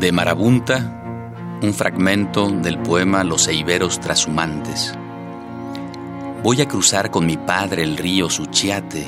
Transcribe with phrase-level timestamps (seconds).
[0.00, 4.94] De Marabunta, un fragmento del poema Los Eiberos Trashumantes.
[6.42, 9.06] Voy a cruzar con mi padre el río Suchiate.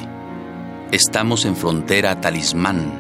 [0.91, 2.93] Estamos en frontera talismán.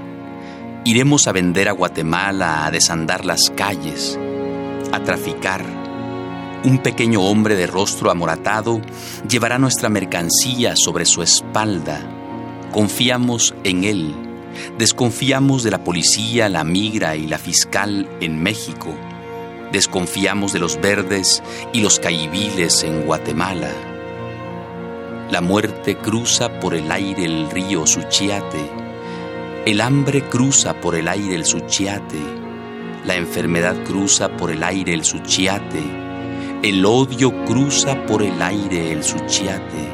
[0.86, 4.18] Iremos a vender a Guatemala, a desandar las calles,
[4.90, 5.62] a traficar.
[6.64, 8.80] Un pequeño hombre de rostro amoratado
[9.28, 12.00] llevará nuestra mercancía sobre su espalda.
[12.72, 14.31] Confiamos en él
[14.78, 18.94] Desconfiamos de la policía, la migra y la fiscal en México.
[19.72, 23.70] Desconfiamos de los verdes y los caibiles en Guatemala.
[25.30, 28.70] La muerte cruza por el aire el río Suchiate.
[29.64, 32.20] El hambre cruza por el aire el Suchiate.
[33.06, 35.82] La enfermedad cruza por el aire el Suchiate.
[36.62, 39.88] El odio cruza por el aire el Suchiate.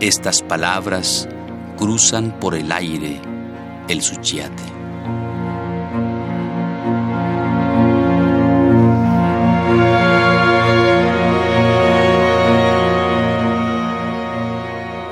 [0.00, 1.28] Estas palabras
[1.76, 3.20] cruzan por el aire
[3.88, 4.62] el Suchiate.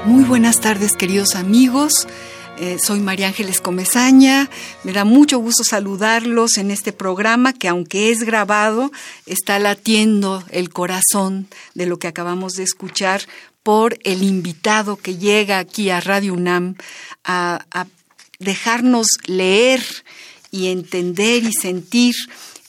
[0.07, 2.07] Muy buenas tardes queridos amigos.
[2.59, 4.49] Eh, soy María Ángeles Comezaña.
[4.85, 8.93] Me da mucho gusto saludarlos en este programa que aunque es grabado,
[9.27, 13.23] está latiendo el corazón de lo que acabamos de escuchar
[13.63, 16.77] por el invitado que llega aquí a Radio UNAM
[17.25, 17.65] a,
[18.39, 19.81] dejarnos leer
[20.51, 22.13] y entender y sentir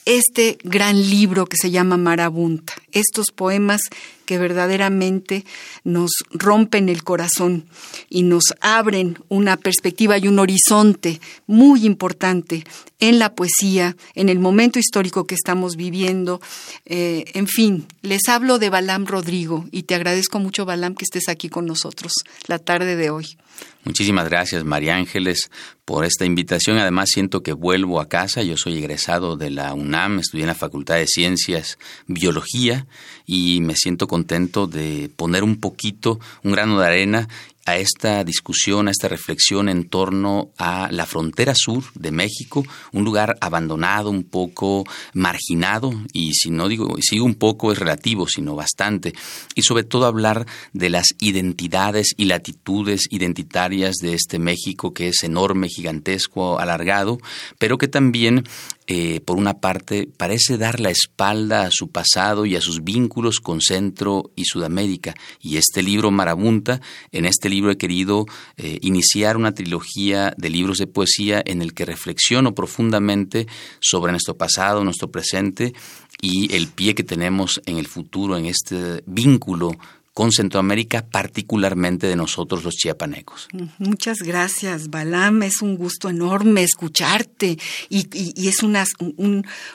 [0.04, 3.82] este gran libro que se llama Marabunta, estos poemas
[4.24, 5.44] que verdaderamente
[5.84, 7.66] nos rompen el corazón
[8.08, 12.64] y nos abren una perspectiva y un horizonte muy importante
[13.00, 16.40] en la poesía, en el momento histórico que estamos viviendo.
[16.86, 21.28] Eh, en fin, les hablo de Balam Rodrigo y te agradezco mucho, Balam, que estés
[21.28, 22.12] aquí con nosotros
[22.46, 23.36] la tarde de hoy.
[23.84, 25.50] Muchísimas gracias, María Ángeles,
[25.84, 26.78] por esta invitación.
[26.78, 28.42] Además, siento que vuelvo a casa.
[28.42, 32.86] Yo soy egresado de la UNAM, estudié en la Facultad de Ciencias, Biología,
[33.26, 37.28] y me siento contento de poner un poquito, un grano de arena
[37.66, 43.04] a esta discusión, a esta reflexión en torno a la frontera sur de México, un
[43.04, 48.54] lugar abandonado, un poco marginado, y si no digo, si un poco es relativo, sino
[48.54, 49.14] bastante,
[49.54, 55.22] y sobre todo hablar de las identidades y latitudes identitarias de este México que es
[55.22, 57.18] enorme, gigantesco, alargado,
[57.58, 58.44] pero que también
[58.86, 63.40] eh, por una parte, parece dar la espalda a su pasado y a sus vínculos
[63.40, 65.14] con Centro y Sudamérica.
[65.40, 68.26] Y este libro Marabunta, en este libro he querido
[68.58, 73.46] eh, iniciar una trilogía de libros de poesía en el que reflexiono profundamente
[73.80, 75.72] sobre nuestro pasado, nuestro presente
[76.20, 79.72] y el pie que tenemos en el futuro, en este vínculo
[80.14, 83.48] con Centroamérica, particularmente de nosotros los chiapanecos.
[83.78, 85.42] Muchas gracias, Balam.
[85.42, 87.58] Es un gusto enorme escucharte
[87.88, 88.76] y, es un,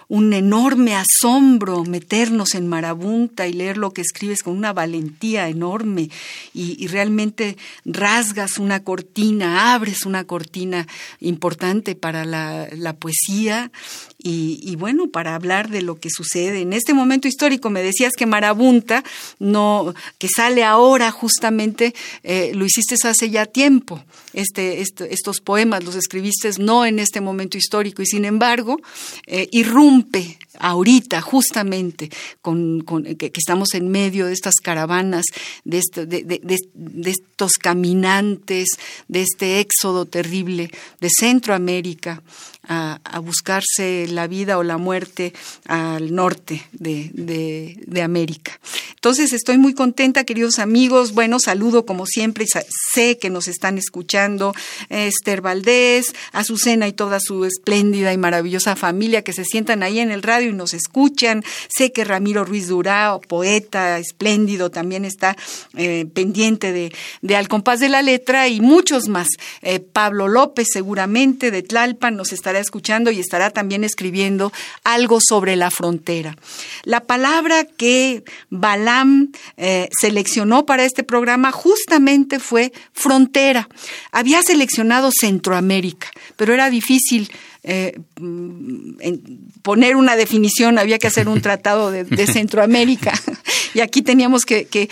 [0.08, 6.10] un, enorme asombro meternos en Marabunta y leer lo que escribes con una valentía enorme
[6.54, 10.88] y, realmente rasgas una cortina, abres una cortina
[11.20, 13.72] importante para la, la poesía
[14.22, 17.69] y, bueno, para hablar de lo que sucede en este momento histórico.
[17.69, 19.03] Me decías que Marabunta,
[19.40, 24.03] no, que sale ahora justamente, eh, lo hiciste hace ya tiempo.
[24.34, 28.80] Este, este, estos poemas los escribiste no en este momento histórico y sin embargo
[29.25, 32.10] eh, irrumpe ahorita justamente
[32.42, 32.84] con,
[33.18, 35.25] que, estamos en medio de estas caravanas,
[35.63, 38.69] de, de, estos caminantes,
[39.07, 40.69] de este éxodo terrible
[41.00, 42.22] de Centroamérica
[42.69, 45.34] a, buscarse la vida o la muerte
[45.66, 48.60] al norte de, América.
[48.95, 51.13] Entonces estoy muy contenta, queridos amigos.
[51.13, 52.45] Bueno, saludo como siempre,
[52.94, 54.54] sé que nos están escuchando
[54.89, 60.12] Esther Valdés, Azucena y toda su espléndida y maravillosa familia que se sientan ahí en
[60.12, 61.44] el radio y nos escuchan.
[61.68, 65.36] Sé que Ramiro Ruiz Durao, poeta espléndido, también está
[65.75, 69.28] eh, pendiente de, de, Al compás de la letra y muchos más.
[69.62, 74.51] Eh, Pablo López seguramente de Tlalpan nos estará escuchando y estará también escribiendo
[74.84, 76.36] algo sobre la frontera.
[76.84, 83.69] La palabra que Balam eh, seleccionó para este programa justamente fue frontera.
[84.12, 87.31] Había seleccionado Centroamérica, pero era difícil
[87.64, 93.14] eh, mm, poner una definición, había que hacer un tratado de, Centroamérica.
[93.74, 94.90] y aquí teníamos que, que,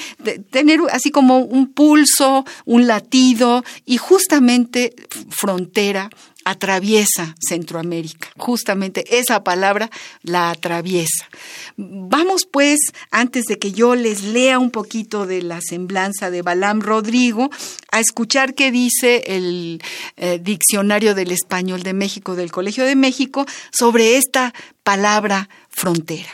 [0.49, 4.93] tener así como un pulso, un latido y justamente
[5.29, 6.09] frontera
[6.49, 8.29] atraviesa Centroamérica.
[8.37, 9.89] Justamente esa palabra
[10.23, 11.27] la atraviesa.
[11.75, 12.79] Vamos pues,
[13.11, 17.49] antes de que yo les lea un poquito de la semblanza de Balam Rodrigo,
[17.91, 19.81] a escuchar qué dice el
[20.15, 24.53] eh, Diccionario del Español de México del Colegio de México sobre esta
[24.83, 26.29] palabra frontera.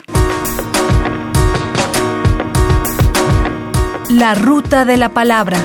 [4.10, 5.58] La ruta de la palabra.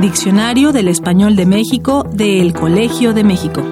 [0.00, 3.62] Diccionario del Español de México del Colegio de México.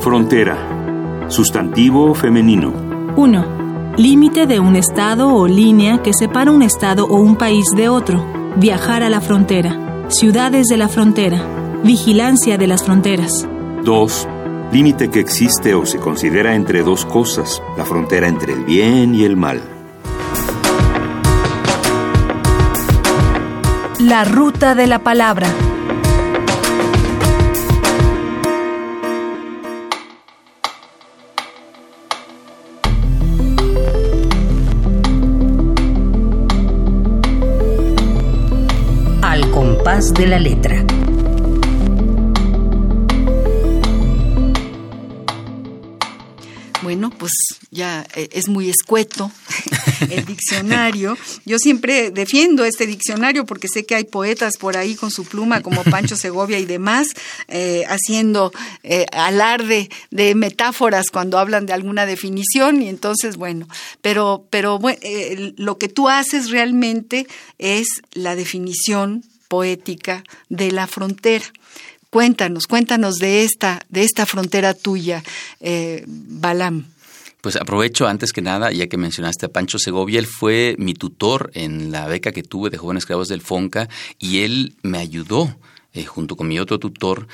[0.00, 1.26] Frontera.
[1.28, 2.72] Sustantivo femenino.
[3.16, 3.96] 1.
[3.98, 8.24] Límite de un estado o línea que separa un estado o un país de otro.
[8.56, 10.06] Viajar a la frontera.
[10.08, 11.42] Ciudades de la frontera.
[11.84, 13.46] Vigilancia de las fronteras.
[13.84, 14.28] 2.
[14.72, 19.24] Límite que existe o se considera entre dos cosas, la frontera entre el bien y
[19.24, 19.79] el mal.
[24.10, 25.46] La ruta de la palabra.
[39.22, 40.84] Al compás de la letra.
[46.82, 47.30] Bueno, pues
[47.70, 49.30] ya eh, es muy escueto
[50.10, 51.16] el diccionario.
[51.44, 55.62] Yo siempre defiendo este diccionario porque sé que hay poetas por ahí con su pluma
[55.62, 57.08] como Pancho Segovia y demás,
[57.48, 58.52] eh, haciendo
[58.82, 63.68] eh, alarde de metáforas cuando hablan de alguna definición y entonces, bueno,
[64.02, 64.80] pero, pero
[65.56, 67.26] lo que tú haces realmente
[67.58, 71.44] es la definición poética de la frontera.
[72.10, 75.22] Cuéntanos, cuéntanos de esta, de esta frontera tuya,
[75.60, 76.86] eh, Balam.
[77.40, 81.50] Pues aprovecho antes que nada, ya que mencionaste a Pancho Segovia, él fue mi tutor
[81.54, 83.88] en la beca que tuve de jóvenes creados del FONCA
[84.18, 85.56] y él me ayudó,
[85.94, 87.28] eh, junto con mi otro tutor,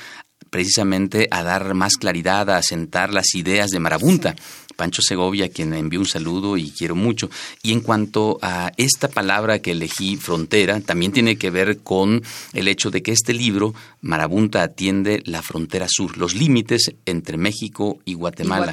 [0.49, 4.35] precisamente a dar más claridad, a asentar las ideas de Marabunta.
[4.77, 7.29] Pancho Segovia, quien envió un saludo y quiero mucho.
[7.63, 12.67] Y en cuanto a esta palabra que elegí, frontera, también tiene que ver con el
[12.69, 18.13] hecho de que este libro, Marabunta, atiende la frontera sur, los límites entre México y
[18.13, 18.67] Guatemala.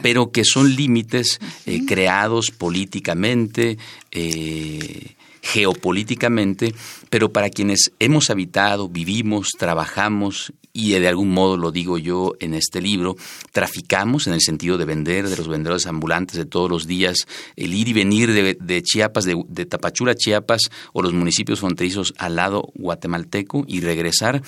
[0.00, 3.76] Pero que son límites eh, creados políticamente,
[4.12, 6.74] eh, geopolíticamente,
[7.10, 12.54] pero para quienes hemos habitado, vivimos, trabajamos y de algún modo lo digo yo en
[12.54, 13.16] este libro,
[13.50, 17.74] traficamos en el sentido de vender, de los vendedores ambulantes de todos los días, el
[17.74, 20.62] ir y venir de, Chiapas, de, de, Tapachula, Chiapas
[20.92, 24.42] o los municipios fronterizos al lado guatemalteco y regresar.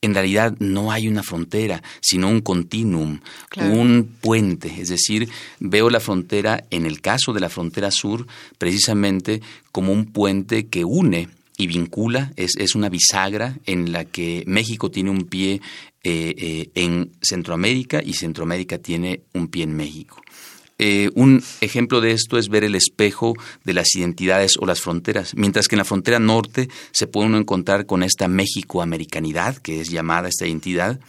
[0.00, 3.18] En realidad no hay una frontera, sino un continuum,
[3.56, 4.80] un puente.
[4.80, 5.28] Es decir,
[5.58, 8.26] veo la frontera, en el caso de la frontera sur,
[8.58, 9.40] precisamente
[9.72, 14.92] como un puente que une y vincula, es, es, una bisagra en la que México
[14.92, 15.60] tiene un pie
[16.04, 20.22] eh, eh, en Centroamérica y Centroamérica tiene un pie en México.
[20.78, 25.34] Eh, un ejemplo de esto es ver el espejo de las identidades o las fronteras.
[25.34, 29.90] Mientras que en la frontera norte se puede uno encontrar con esta México-americanidad, que es
[29.90, 31.00] llamada esta identidad,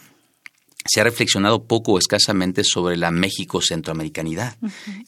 [0.86, 4.58] se ha reflexionado poco o escasamente sobre la México-centroamericanidad.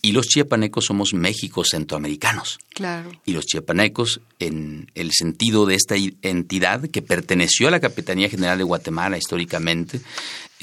[0.02, 2.60] Y los chiapanecos somos México-centroamericanos.
[2.74, 3.12] Claro.
[3.26, 8.58] Y los chiapanecos, en el sentido de esta entidad que perteneció a la Capitanía General
[8.58, 10.02] de Guatemala históricamente,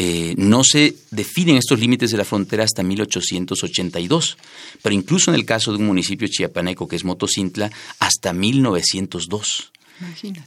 [0.00, 4.38] eh, no se definen estos límites de la frontera hasta 1882.
[4.80, 9.72] Pero incluso en el caso de un municipio chiapaneco que es Motocintla, hasta 1902.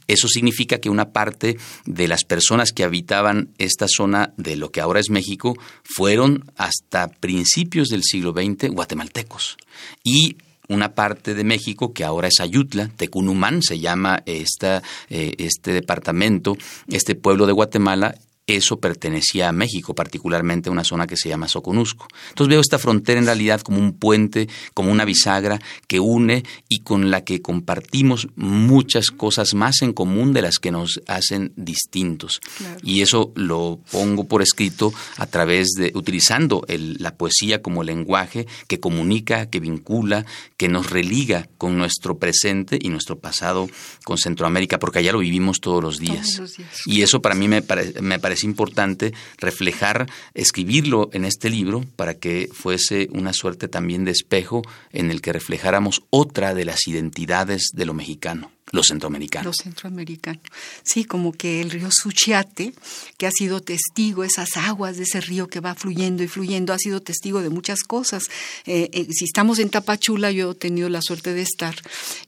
[0.08, 4.80] Eso significa que una parte de las personas que habitaban esta zona de lo que
[4.80, 5.54] ahora es México
[5.84, 9.58] fueron hasta principios del siglo XX guatemaltecos.
[10.02, 15.72] Y una parte de México que ahora es Ayutla, Tecunumán se llama esta, eh, este
[15.72, 16.56] departamento,
[16.88, 18.14] este pueblo de Guatemala,
[18.56, 22.08] eso pertenecía a México, particularmente a una zona que se llama Soconusco.
[22.30, 26.80] Entonces veo esta frontera en realidad como un puente, como una bisagra que une y
[26.80, 32.40] con la que compartimos muchas cosas más en común de las que nos hacen distintos.
[32.82, 38.80] Y eso lo pongo por escrito a través de, utilizando la poesía como lenguaje que
[38.80, 40.24] comunica, que vincula,
[40.56, 43.68] que nos religa con nuestro presente y nuestro pasado
[44.04, 46.40] con Centroamérica, porque allá lo vivimos todos los días.
[46.86, 47.62] Y eso para mí me,
[48.00, 54.12] me parece importante reflejar, escribirlo en este libro para que fuese una suerte también de
[54.12, 58.50] espejo en el que reflejáramos otra de las identidades de lo mexicano.
[58.72, 59.44] Los centroamericanos.
[59.44, 60.42] Los centroamericanos.
[60.82, 62.72] Sí, como que el río Suchiate,
[63.18, 66.78] que ha sido testigo, esas aguas de ese río que va fluyendo y fluyendo, ha
[66.78, 68.24] sido testigo de muchas cosas.
[68.64, 71.74] Eh, eh, si estamos en Tapachula, yo he tenido la suerte de estar,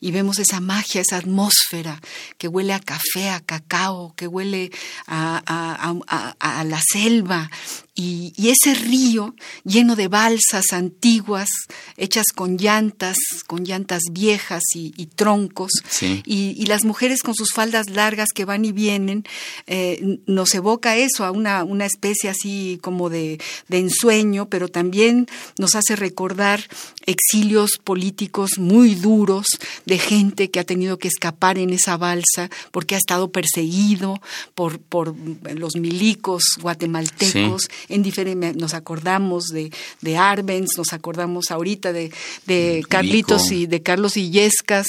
[0.00, 1.98] y vemos esa magia, esa atmósfera
[2.36, 4.70] que huele a café, a cacao, que huele
[5.06, 5.94] a,
[6.38, 7.50] a la selva,
[7.96, 9.34] y, ese río
[9.64, 11.48] lleno de balsas antiguas,
[11.96, 15.70] hechas con llantas, con llantas viejas y, troncos,
[16.00, 19.24] y, las mujeres con sus faldas largas que van y vienen,
[19.66, 25.28] eh, nos evoca eso, a una, una especie así como de, de ensueño, pero también
[25.58, 26.68] nos hace recordar
[27.06, 29.46] exilios políticos muy duros
[29.84, 34.20] de gente que ha tenido que escapar en esa balsa porque ha estado perseguido
[34.54, 35.14] por, por
[35.54, 42.12] los milicos guatemaltecos en diferente, nos acordamos de, de Arbenz, nos acordamos ahorita de,
[42.46, 44.86] de Carlitos y de Carlos Illescas,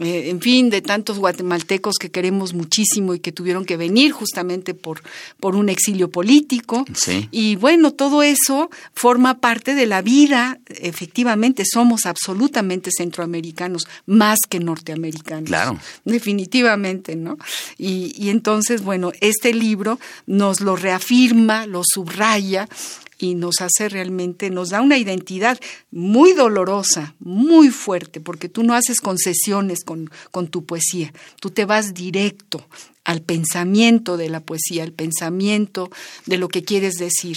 [0.00, 4.74] eh, en fin, de tantos guatemaltecos que queremos muchísimo y que tuvieron que venir justamente
[4.74, 5.02] por,
[5.38, 6.84] por un exilio político.
[7.30, 14.60] Y bueno, todo eso forma parte de la vida, efectivamente, somos absolutamente centroamericanos, más que
[14.60, 15.48] norteamericanos.
[15.48, 15.78] Claro.
[16.04, 17.38] Definitivamente, ¿no?
[17.78, 24.50] Y, y entonces, bueno, este libro nos lo reafirma, lo subraya, y nos hace realmente,
[24.50, 25.58] nos da una identidad
[25.90, 31.64] muy dolorosa, muy fuerte, porque tú no haces concesiones con, con tu poesía, tú te
[31.64, 32.66] vas directo
[33.04, 35.90] al pensamiento de la poesía, al pensamiento
[36.26, 37.36] de lo que quieres decir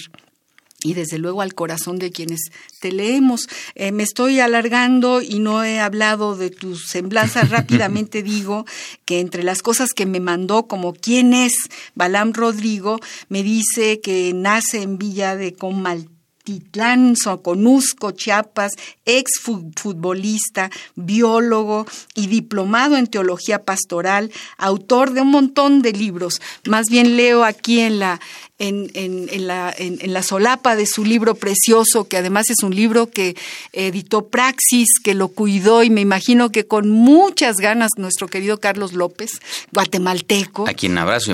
[0.83, 2.41] y desde luego al corazón de quienes
[2.79, 3.47] te leemos.
[3.75, 7.49] Eh, me estoy alargando y no he hablado de tus semblanzas.
[7.49, 8.65] Rápidamente digo
[9.05, 11.53] que entre las cosas que me mandó, como quién es
[11.95, 12.99] Balam Rodrigo,
[13.29, 16.09] me dice que nace en Villa de Comal
[16.43, 18.73] Titlán, Soconusco, Chiapas,
[19.05, 21.85] ex futbolista, biólogo
[22.15, 26.41] y diplomado en teología pastoral, autor de un montón de libros.
[26.65, 28.19] Más bien leo aquí en la,
[28.59, 33.09] en, en, la, en, la solapa de su libro precioso, que además es un libro
[33.09, 33.35] que
[33.71, 38.93] editó Praxis, que lo cuidó y me imagino que con muchas ganas nuestro querido Carlos
[38.93, 39.31] López,
[39.71, 40.67] guatemalteco.
[40.67, 41.33] A quien abrazo,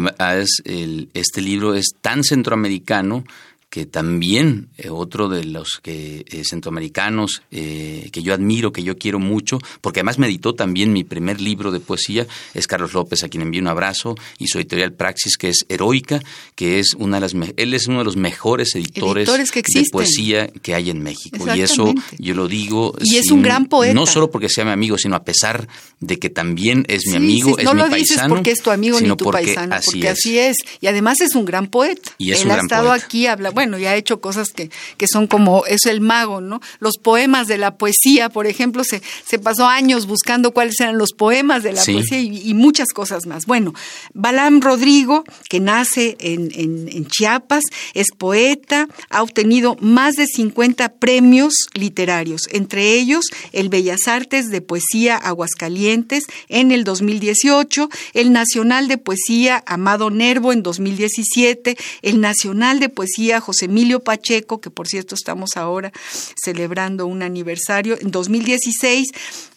[1.14, 3.24] este libro es tan centroamericano
[3.70, 8.98] que también eh, otro de los que eh, centroamericanos eh, que yo admiro, que yo
[8.98, 13.24] quiero mucho, porque además me editó también mi primer libro de poesía, es Carlos López,
[13.24, 16.20] a quien envío un abrazo, y su editorial Praxis, que es heroica,
[16.56, 20.74] que es una de las él es uno de los mejores editores, de poesía que
[20.74, 21.46] hay en México.
[21.56, 22.96] Y eso yo lo digo.
[23.02, 23.94] Y es un gran poeta.
[23.94, 25.68] No solo porque sea mi amigo, sino a pesar
[26.00, 29.00] de que también es mi amigo, es no mi lo dices porque es tu amigo
[29.00, 30.58] ni tu paisano, porque así es.
[30.82, 32.12] Y además es un gran poeta.
[32.18, 35.28] Y es él ha estado aquí, habla, bueno, y ha hecho cosas que, que son
[35.28, 36.62] como, es el mago, ¿no?
[36.80, 41.12] Los poemas de la poesía, por ejemplo, se, se pasó años buscando cuáles eran los
[41.12, 43.46] poemas de la poesía y, muchas cosas más.
[43.46, 43.74] Bueno,
[44.14, 47.64] Balam Rodrigo, que nace en, en, Chiapas,
[47.94, 54.62] es poeta, ha obtenido más de 50 premios literarios, entre ellos el Bellas Artes de
[54.62, 62.80] Poesía Aguascalientes en el 2018, el Nacional de Poesía Amado Nervo en 2017, el Nacional
[62.80, 65.92] de Poesía José Emilio Pacheco, que por cierto estamos ahora
[66.40, 69.08] celebrando un aniversario, en 2016,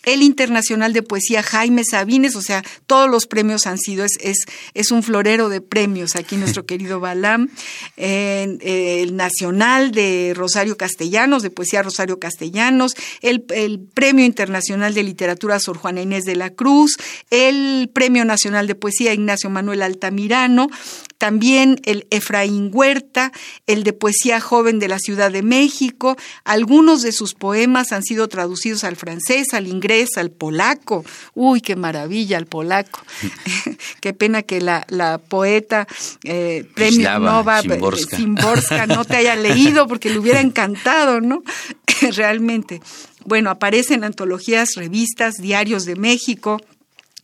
[0.05, 4.47] el Internacional de Poesía Jaime Sabines, o sea, todos los premios han sido, es, es,
[4.73, 7.51] es un florero de premios aquí nuestro querido Balam,
[7.97, 15.61] el Nacional de Rosario Castellanos, de Poesía Rosario Castellanos, el, el Premio Internacional de Literatura
[15.61, 16.97] Sor Juana Inés de la Cruz,
[17.29, 20.69] el Premio Nacional de Poesía Ignacio Manuel Altamirano,
[21.23, 23.31] también el Efraín Huerta,
[23.69, 26.17] el de Poesía Joven de la Ciudad de México.
[26.43, 31.05] Algunos de sus poemas han sido traducidos al francés, al inglés, al polaco.
[31.35, 33.05] Uy, qué maravilla, al polaco.
[34.01, 35.87] qué pena que la, la poeta
[36.25, 38.89] eh, Premio Nova Simborska.
[38.89, 41.45] no te haya leído porque le hubiera encantado, ¿no?
[42.17, 42.81] Realmente.
[43.25, 46.61] Bueno, aparecen antologías, revistas, diarios de México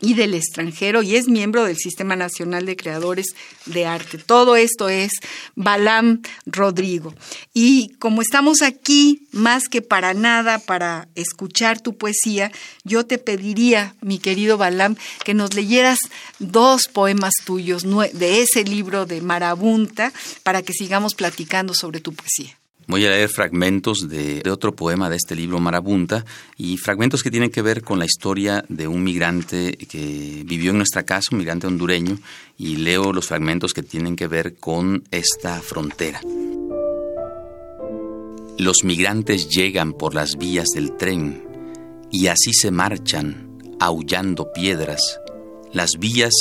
[0.00, 3.26] y del extranjero y es miembro del Sistema Nacional de Creadores
[3.67, 4.19] de Arte.
[4.19, 5.11] Todo esto es
[5.57, 7.14] Balam Rodrigo.
[7.52, 12.52] Y como estamos aquí más que para nada para escuchar tu poesía,
[12.85, 15.99] yo te pediría, mi querido Balam, que nos leyeras
[16.38, 20.12] dos poemas tuyos de ese libro de Marabunta
[20.43, 22.57] para que sigamos platicando sobre tu poesía.
[22.88, 26.25] Voy a leer fragmentos de, otro poema de este libro Marabunta
[26.57, 30.78] y fragmentos que tienen que ver con la historia de un migrante que vivió en
[30.78, 32.18] nuestra casa, un migrante hondureño,
[32.57, 36.23] y leo los fragmentos que tienen que ver con esta frontera.
[38.57, 41.45] Los migrantes llegan por las vías del tren
[42.11, 45.21] y así se marchan, aullando piedras.
[45.75, 46.33] Las vías,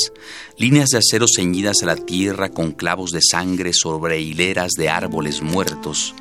[0.57, 5.41] líneas de acero ceñidas a la tierra con clavos de sangre sobre hileras de árboles
[5.41, 6.15] muertos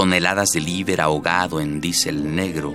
[0.00, 2.74] toneladas de líber ahogado en diésel negro,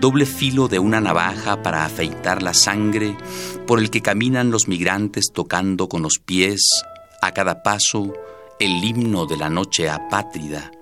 [0.00, 3.16] doble filo de una navaja para afeitar la sangre
[3.68, 6.60] por el que caminan los migrantes tocando con los pies
[7.22, 8.12] a cada paso
[8.58, 10.72] el himno de la noche apátrida.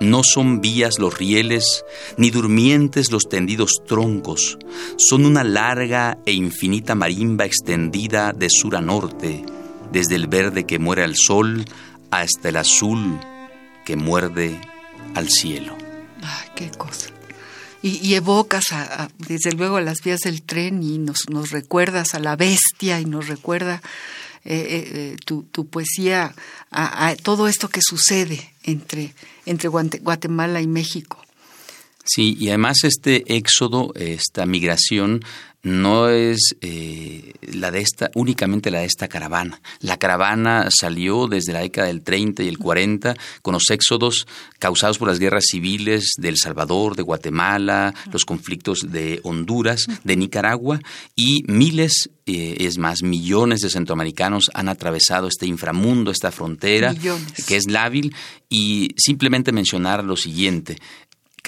[0.00, 1.84] No son vías los rieles,
[2.16, 4.58] ni durmientes los tendidos troncos,
[4.96, 9.46] son una larga e infinita marimba extendida de sur a norte,
[9.92, 11.64] desde el verde que muere al sol
[12.10, 13.20] hasta el azul
[13.84, 14.60] que muerde
[15.18, 15.76] al cielo.
[16.22, 17.10] Ay, qué cosa.
[17.80, 18.64] Y, evocas
[19.18, 23.04] desde luego a las vías del tren y nos, nos recuerdas a la bestia y
[23.04, 23.80] nos recuerda
[24.44, 26.34] eh, eh, eh, tu, tu, poesía
[26.72, 29.14] a, todo esto que sucede entre,
[29.46, 31.24] entre Guatemala y México.
[32.04, 35.22] Sí, y además este éxodo, esta migración,
[35.62, 39.60] no es eh, la de esta, únicamente la de esta caravana.
[39.80, 44.26] La caravana salió desde la década del 30 y el 40 con los éxodos
[44.58, 50.16] causados por las guerras civiles de El Salvador, de Guatemala, los conflictos de Honduras, de
[50.16, 50.80] Nicaragua
[51.16, 56.94] y miles, eh, es más, millones de centroamericanos han atravesado este inframundo, esta frontera,
[57.46, 58.14] que es lábil.
[58.50, 60.78] Y simplemente mencionar lo siguiente,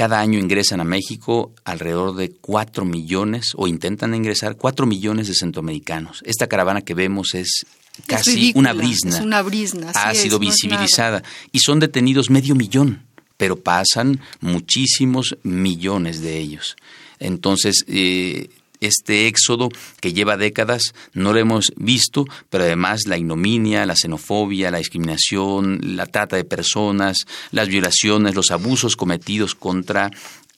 [0.00, 5.34] cada año ingresan a México alrededor de 4 millones o intentan ingresar 4 millones de
[5.34, 6.22] centroamericanos.
[6.24, 7.66] Esta caravana que vemos es
[8.06, 9.18] casi una brisna.
[9.18, 9.90] Es una brisna.
[9.90, 13.02] Ha sido visibilizada y son detenidos medio millón,
[13.36, 16.76] pero pasan muchísimos millones de ellos.
[17.18, 18.48] Entonces, eh,
[18.80, 19.68] este éxodo
[20.00, 20.82] que lleva décadas
[21.12, 26.44] no lo hemos visto, pero además la ignominia, la xenofobia, la discriminación, la trata de
[26.44, 30.10] personas, las violaciones, los abusos cometidos contra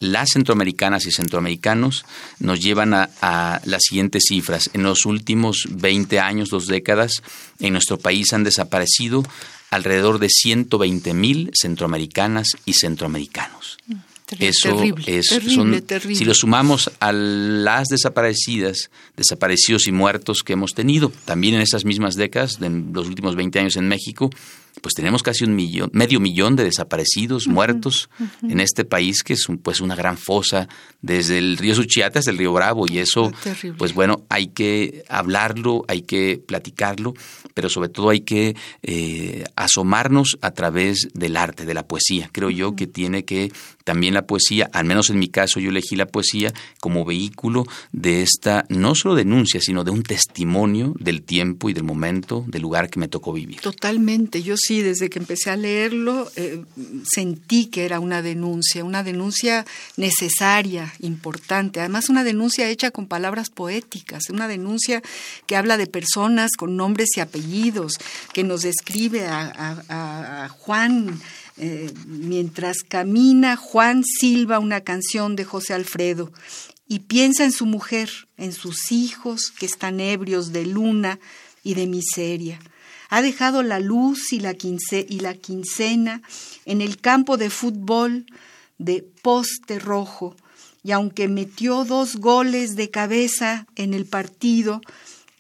[0.03, 2.05] las centroamericanas y centroamericanos
[2.41, 4.69] nos llevan a, las siguientes cifras.
[4.73, 7.23] En los últimos 20 años, dos décadas,
[7.61, 9.23] en nuestro país han desaparecido
[9.71, 13.79] alrededor de 120 mil centroamericanas y centroamericanos.
[14.39, 15.27] Eso es,
[16.17, 21.85] si lo sumamos a las desaparecidas, desaparecidos y muertos que hemos tenido, también en esas
[21.85, 24.31] mismas décadas, en los últimos 20 años en México,
[24.81, 28.09] pues tenemos casi un millón, medio millón de desaparecidos, muertos
[28.43, 30.69] en este país que es pues una gran fosa
[31.03, 33.33] desde el río Suchiate hasta el río Bravo y eso,
[33.77, 37.13] pues bueno, hay que hablarlo, hay que platicarlo,
[37.55, 42.31] pero sobre todo hay que eh, asomarnos a través del arte, de la poesía.
[42.33, 43.53] Creo yo que tiene que
[43.85, 48.23] también la poesía, al menos en mi caso yo elegí la poesía como vehículo de
[48.23, 52.91] esta, no solo denuncia, sino de un testimonio del tiempo y del momento, del lugar
[52.91, 53.61] que me tocó vivir.
[53.61, 56.63] Totalmente, yo sí, desde que empecé a leerlo, eh,
[57.05, 59.65] sentí que era una denuncia, una denuncia
[59.97, 65.03] necesaria, importante, además una denuncia hecha con palabras poéticas, una denuncia
[65.47, 67.99] que habla de personas con nombres y apellidos,
[68.33, 71.21] que nos describe a, Juan.
[71.59, 76.33] Eh, mientras camina, Juan silba una canción de José Alfredo
[76.89, 81.19] y piensa en su mujer, en sus hijos que están ebrios de luna
[81.63, 82.59] y de miseria.
[83.11, 86.23] Ha dejado la luz y la, y la quincena
[86.65, 88.27] en el campo de fútbol
[88.79, 90.35] de poste rojo,
[90.83, 94.81] y aunque metió dos goles de cabeza en el partido,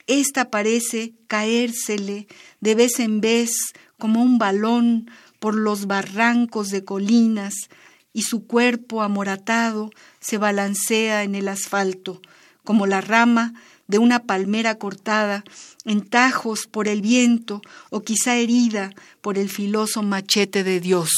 [0.07, 2.29] ésta parece caérsele
[2.61, 5.11] de vez en vez como un balón
[5.43, 7.69] por los barrancos de colinas,
[8.13, 12.23] y su cuerpo amoratado se balancea en el asfalto,
[12.63, 13.53] como la rama
[13.89, 15.43] de una palmera cortada
[15.85, 21.11] en tajos por el viento o quizá herida por el filoso machete de Dios.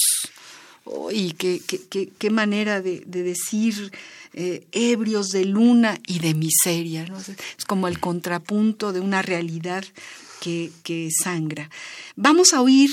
[1.13, 3.93] y qué, qué, qué, manera de, decir
[4.33, 7.07] eh, ebrios de luna y de miseria.
[7.59, 9.85] Es como el contrapunto de una realidad
[10.41, 11.69] que, que sangra.
[12.17, 12.91] Vamos a oír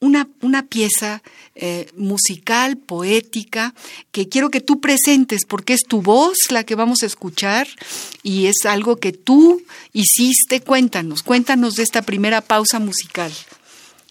[0.00, 1.22] una, una pieza
[1.54, 3.74] eh, musical, poética,
[4.12, 7.66] que quiero que tú presentes porque es tu voz la que vamos a escuchar
[8.22, 10.60] y es algo que tú hiciste.
[10.60, 13.32] Cuéntanos, cuéntanos de esta primera pausa musical.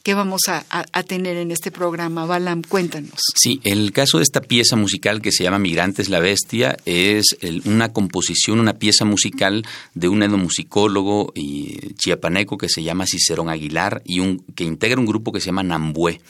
[0.05, 0.63] ¿Qué vamos a,
[1.01, 2.27] tener en este programa?
[2.27, 3.19] Balam, cuéntanos.
[3.33, 7.91] Sí, el caso de esta pieza musical que se llama Migrantes la Bestia es una
[7.91, 9.65] composición, una pieza musical
[9.95, 15.07] de un etnomusicólogo y chiapaneco que se llama Cicerón Aguilar y un, que integra un
[15.07, 16.21] grupo que se llama Nambué.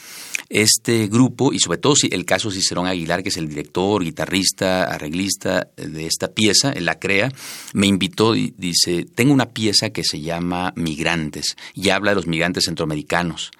[0.49, 5.69] Este grupo, y sobre todo el caso Cicerón Aguilar, que es el director, guitarrista, arreglista
[5.75, 7.31] de esta pieza, la crea,
[7.73, 12.27] me invitó y dice, tengo una pieza que se llama Migrantes y habla de los
[12.27, 13.51] migrantes centroamericanos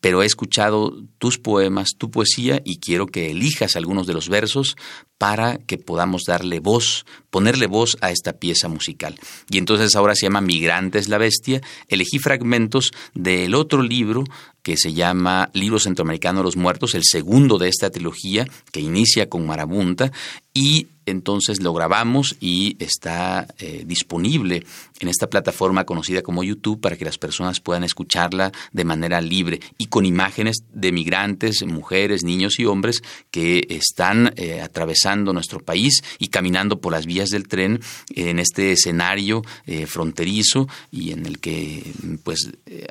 [0.00, 4.76] pero he escuchado tus poemas, tu poesía, y quiero que elijas algunos de los versos
[5.18, 9.18] para que podamos darle voz, ponerle voz a esta pieza musical.
[9.50, 11.60] Y entonces ahora se llama Migrantes la Bestia.
[11.88, 14.24] Elegí fragmentos del otro libro
[14.68, 19.26] que se llama Libro Centroamericano de los Muertos, el segundo de esta trilogía que inicia
[19.26, 20.12] con Marabunta,
[20.52, 24.64] y entonces lo grabamos y está eh, disponible
[25.00, 29.60] en esta plataforma conocida como YouTube para que las personas puedan escucharla de manera libre
[29.78, 36.02] y con imágenes de migrantes, mujeres, niños y hombres que están eh, atravesando nuestro país
[36.18, 37.80] y caminando por las vías del tren
[38.14, 41.84] en este escenario eh, fronterizo y en el que
[42.22, 42.50] pues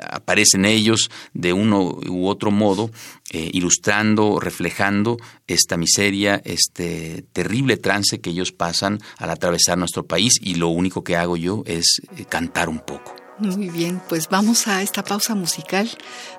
[0.10, 2.90] aparecen ellos de uno u otro modo
[3.32, 10.56] ilustrando, reflejando esta miseria, este terrible trance que ellos pasan al atravesar nuestro país y
[10.56, 13.16] lo único que hago yo es eh, cantar un poco.
[13.40, 15.88] Muy bien, pues vamos a esta pausa musical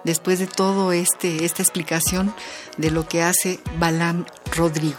[0.03, 2.35] después de todo este esta explicación
[2.77, 4.25] de lo que hace Balam
[4.57, 4.99] Rodrigo.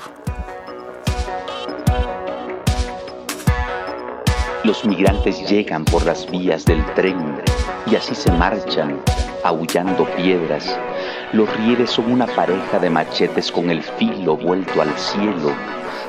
[4.64, 7.42] Los migrantes llegan por las vías del tren
[7.86, 9.02] y así se marchan,
[9.44, 10.78] aullando piedras.
[11.34, 15.52] Los rieles son una pareja de machetes con el filo vuelto al cielo.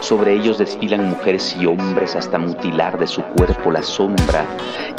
[0.01, 4.47] Sobre ellos desfilan mujeres y hombres hasta mutilar de su cuerpo la sombra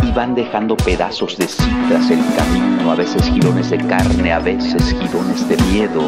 [0.03, 4.95] y van dejando pedazos de citras el camino, a veces girones de carne, a veces
[4.99, 6.01] girones de miedo,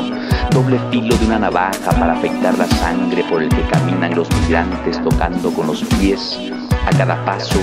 [0.52, 5.02] doble filo de una navaja para afectar la sangre por el que caminan los migrantes
[5.04, 6.40] tocando con los pies
[6.86, 7.60] a cada paso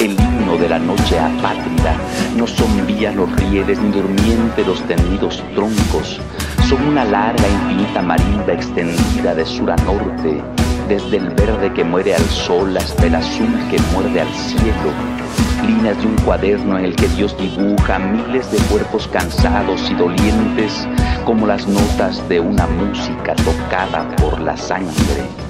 [0.00, 1.94] el himno de la noche apátrida
[2.34, 6.18] no son vías los rieles ni durmiente los tendidos troncos,
[6.68, 10.42] son una larga infinita marimba extendida de sur a norte,
[10.88, 14.90] desde el verde que muere al sol hasta el azul que muerde al cielo.
[15.66, 20.88] Líneas de un cuaderno en el que Dios dibuja miles de cuerpos cansados y dolientes
[21.26, 25.49] como las notas de una música tocada por la sangre.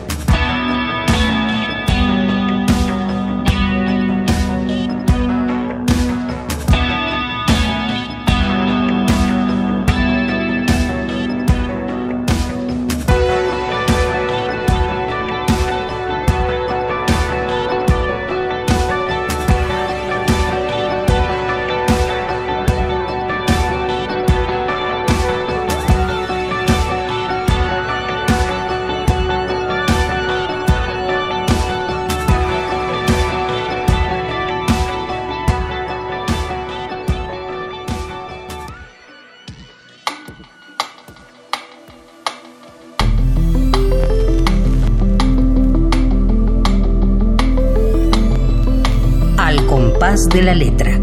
[50.32, 51.00] De la letra.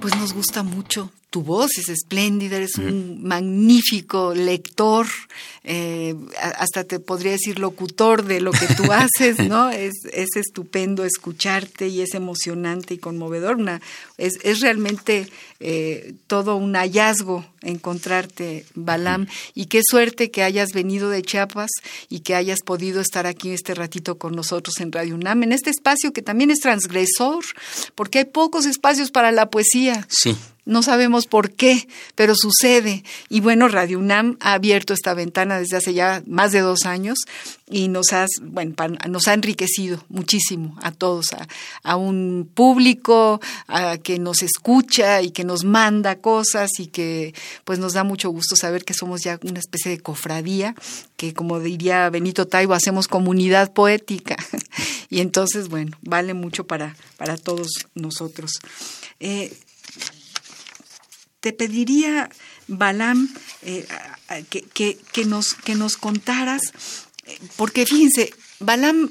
[0.00, 1.10] Pues nos gusta mucho.
[1.28, 5.06] Tu voz es espléndida, eres un magnífico lector,
[5.64, 6.14] eh,
[6.58, 9.70] hasta te podría decir locutor de lo que tú haces, ¿no?
[9.70, 13.56] Es, es estupendo escucharte y es emocionante y conmovedor.
[13.56, 13.80] Una,
[14.18, 15.26] es, es realmente
[15.64, 21.70] eh, todo un hallazgo encontrarte, Balam, y qué suerte que hayas venido de Chiapas
[22.08, 25.70] y que hayas podido estar aquí este ratito con nosotros en Radio UNAM, en este
[25.70, 27.44] espacio que también es transgresor,
[27.94, 30.06] porque hay pocos espacios para la poesía.
[30.08, 30.36] Sí.
[30.64, 33.02] No sabemos por qué, pero sucede.
[33.28, 37.18] Y bueno, Radio UNAM ha abierto esta ventana desde hace ya más de dos años
[37.68, 38.74] y nos, has, bueno,
[39.08, 41.26] nos ha enriquecido muchísimo a todos,
[41.82, 47.34] a, un público a, que nos escucha y que nos manda cosas y que
[47.64, 50.74] pues nos da mucho gusto saber que somos ya una especie de cofradía,
[51.16, 54.36] que como diría Benito Taibo, hacemos comunidad poética.
[55.10, 58.52] y entonces, bueno, vale mucho para, para todos nosotros.
[59.20, 59.56] Eh,
[61.40, 62.30] te pediría,
[62.68, 63.28] Balam,
[63.62, 63.86] eh,
[64.48, 64.62] que,
[65.12, 66.62] que, nos, que nos contaras,
[67.26, 69.10] eh, porque fíjense, Balam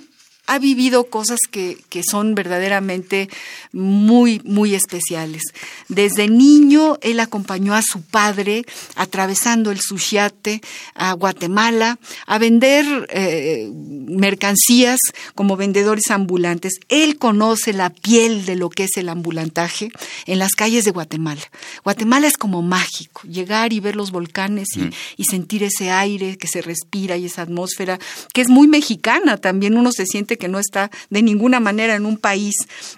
[0.52, 3.30] ha vivido cosas que, que son verdaderamente
[3.72, 5.44] muy, muy especiales.
[5.88, 10.62] Desde niño, él acompañó a su padre atravesando el Suchiate
[10.94, 15.00] a Guatemala a vender eh, mercancías
[15.36, 16.74] como vendedores ambulantes.
[16.90, 19.90] Él conoce la piel de lo que es el ambulantaje
[20.26, 21.44] en las calles de Guatemala.
[21.86, 24.92] Guatemala es como mágico, llegar y ver los volcanes y, mm.
[25.16, 28.00] y sentir ese aire que se respira y esa atmósfera
[28.34, 29.78] que es muy mexicana también.
[29.78, 32.56] Uno se siente que no está de ninguna manera en un país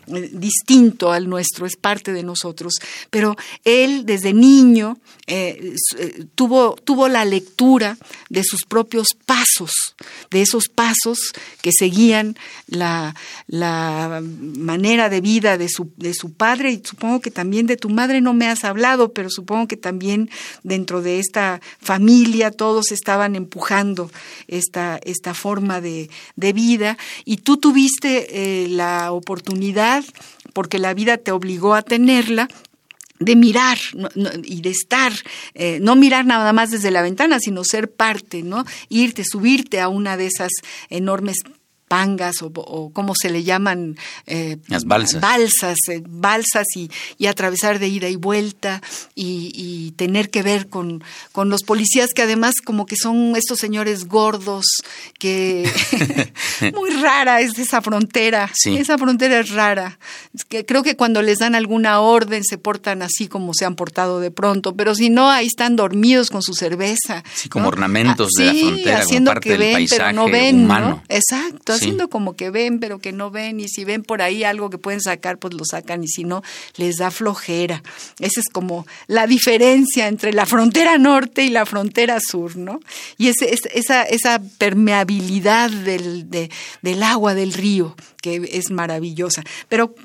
[0.08, 2.76] eh, distinto al nuestro, es parte de nosotros.
[3.10, 7.98] Pero él desde niño eh, eh, tuvo, tuvo la lectura
[8.30, 9.72] de sus propios pasos,
[10.32, 11.20] de esos pasos
[11.62, 13.14] que seguían la,
[13.48, 17.90] la manera de vida de su, de su padre y supongo que también de tu
[17.90, 20.30] madre no me has hablado, pero supongo que también
[20.64, 24.10] dentro de esta familia todos estaban empujando
[24.48, 26.98] esta, esta forma de, de vida
[27.38, 30.04] tú tuviste eh, la oportunidad,
[30.54, 32.48] porque la vida te obligó a tenerla,
[33.20, 33.78] de mirar
[34.44, 35.14] y de estar,
[35.54, 38.66] eh, no mirar nada más desde la ventana, sino ser parte, ¿no?
[38.90, 40.52] Irte, subirte a una de esas
[40.90, 41.38] enormes
[41.94, 45.22] pangas o, o cómo se le llaman eh, las balsas.
[45.22, 48.82] balsas eh, balsas y, y, atravesar de ida y vuelta
[49.14, 53.60] y, y, tener que ver con, con los policías que además como que son estos
[53.60, 54.66] señores gordos
[55.20, 55.70] que
[56.74, 58.50] muy rara es esa frontera.
[58.66, 60.00] Esa frontera es rara.
[60.50, 64.20] Que creo que cuando les dan alguna orden se portan así como se han portado
[64.20, 68.46] de pronto pero si no ahí están dormidos con su cerveza sí como ornamentos de
[68.46, 71.04] la frontera haciendo como parte que ven del pero no ven humano.
[71.10, 74.70] exacto haciendo como que ven, pero que no ven, y si ven por ahí algo
[74.70, 76.44] que pueden sacar, pues lo sacan, y si no,
[76.78, 77.84] les da flojera.
[78.20, 82.80] Esa es como la diferencia entre la frontera norte y la frontera sur, ¿no?
[83.18, 86.50] Y ese, esa, esa permeabilidad del, de,
[86.82, 89.44] del agua del río, que es maravillosa.
[89.70, 89.96] Pero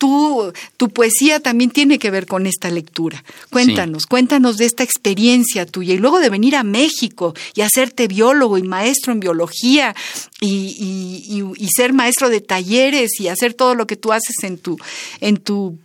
[0.00, 3.22] tu, tu poesía también tiene que ver con esta lectura.
[3.50, 4.08] Cuéntanos, sí.
[4.08, 8.62] cuéntanos de esta experiencia tuya y luego de venir a México y hacerte biólogo y
[8.62, 9.94] maestro en biología
[10.40, 14.42] y, y, y, y, ser maestro de talleres y hacer todo lo que tú haces
[14.42, 14.78] en tu,
[15.20, 15.78] en tu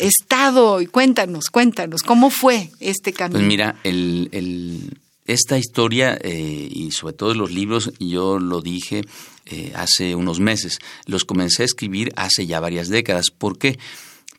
[0.00, 0.80] estado.
[0.80, 3.40] Y cuéntanos, cuéntanos, ¿cómo fue este camino?
[3.40, 4.96] Pues mira, el, el
[5.26, 9.04] esta historia eh, y sobre todo los libros, yo lo dije
[9.50, 13.30] eh, hace unos meses, los comencé a escribir hace ya varias décadas.
[13.36, 13.78] ¿Por qué?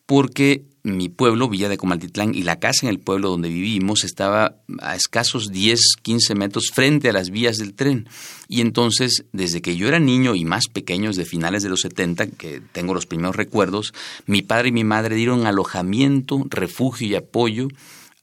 [0.05, 4.55] Porque mi pueblo, Villa de Comaltitlán, y la casa en el pueblo donde vivimos estaba
[4.79, 8.07] a escasos 10, 15 metros frente a las vías del tren.
[8.47, 12.27] Y entonces, desde que yo era niño y más pequeño, de finales de los 70,
[12.27, 13.93] que tengo los primeros recuerdos,
[14.25, 17.67] mi padre y mi madre dieron alojamiento, refugio y apoyo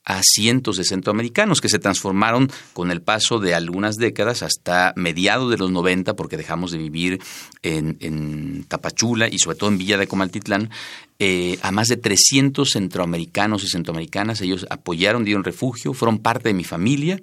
[0.08, 5.50] a cientos de centroamericanos que se transformaron con el paso de algunas décadas hasta mediados
[5.50, 7.20] de los 90, porque dejamos de vivir
[7.62, 10.70] en, Tapachula y sobre todo en Villa de Comaltitlán,
[11.18, 14.40] eh, a más de 300 centroamericanos y centroamericanas.
[14.40, 17.20] Ellos apoyaron, dieron refugio, fueron parte de mi familia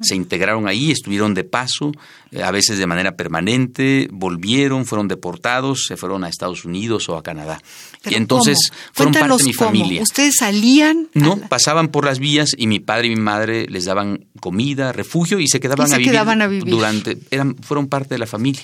[0.00, 1.92] se integraron ahí, estuvieron de paso,
[2.32, 7.16] eh, a veces de manera permanente, volvieron, fueron deportados, se fueron a Estados Unidos o
[7.16, 7.60] a Canadá.
[8.02, 8.80] ¿Pero y entonces cómo?
[8.92, 9.70] fueron parte Cuéntanos de mi cómo.
[9.70, 10.02] familia.
[10.02, 11.08] ¿Ustedes salían?
[11.14, 14.92] No, la- pasaban por las vías y mi padre y mi madre les daban comida,
[14.92, 16.64] refugio y se quedaban, Y se a, vivir quedaban a vivir.
[16.70, 18.62] durante eran fueron parte de la familia.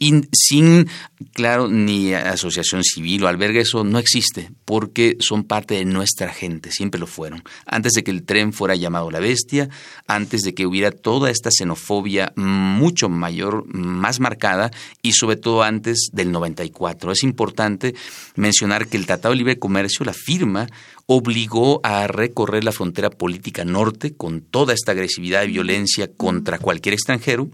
[0.00, 0.88] Y sin
[1.32, 6.72] claro ni asociación civil o albergue eso no existe porque son parte de nuestra gente,
[6.72, 7.42] siempre lo fueron.
[7.66, 9.68] Antes de que el tren fuera llamado la bestia,
[10.06, 14.70] antes de que hubiera toda esta xenofobia mucho mayor, más marcada
[15.02, 17.12] y sobre todo antes del 94.
[17.12, 17.94] Es importante
[18.36, 20.66] mencionar que el Tratado de Libre Comercio, la firma,
[21.06, 26.94] obligó a recorrer la frontera política norte con toda esta agresividad y violencia contra cualquier
[26.94, 27.48] extranjero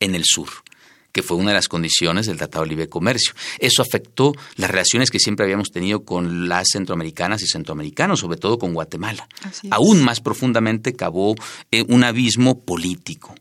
[0.00, 0.48] en el sur
[1.16, 3.32] que fue una de las condiciones del Tratado de Libre Comercio.
[3.58, 8.58] Eso afectó las relaciones que siempre habíamos tenido con las centroamericanas y centroamericanos, sobre todo
[8.58, 9.26] con Guatemala.
[9.70, 11.34] Aún más profundamente cavó
[11.70, 13.34] eh, un abismo político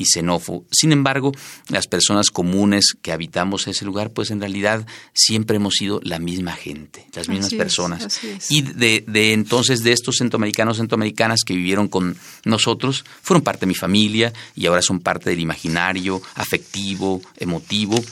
[0.00, 0.64] y xenófobo.
[0.70, 1.32] Sin embargo,
[1.68, 6.52] las personas comunes que habitamos ese lugar, pues en realidad siempre hemos sido la misma
[6.52, 8.22] gente, las mismas Así personas.
[8.24, 8.50] es.
[8.50, 13.66] Y de, de entonces, de estos centroamericanos, centroamericanas que vivieron con nosotros, fueron parte de
[13.66, 18.02] mi familia y ahora son parte del imaginario afectivo, emotivo,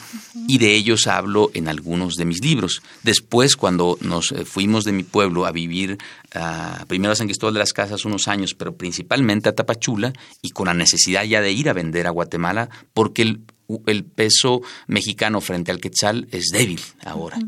[0.46, 2.82] y de ellos hablo en algunos de mis libros.
[3.02, 5.98] Después, cuando nos eh, fuimos de mi pueblo a vivir
[6.34, 10.12] ah, primero a San Cristóbal de las Casas unos años, pero principalmente a Tapachula,
[10.42, 13.42] y con la necesidad ya de ir a vender a Guatemala, porque el,
[13.86, 17.38] el peso mexicano frente al quetzal es débil ahora.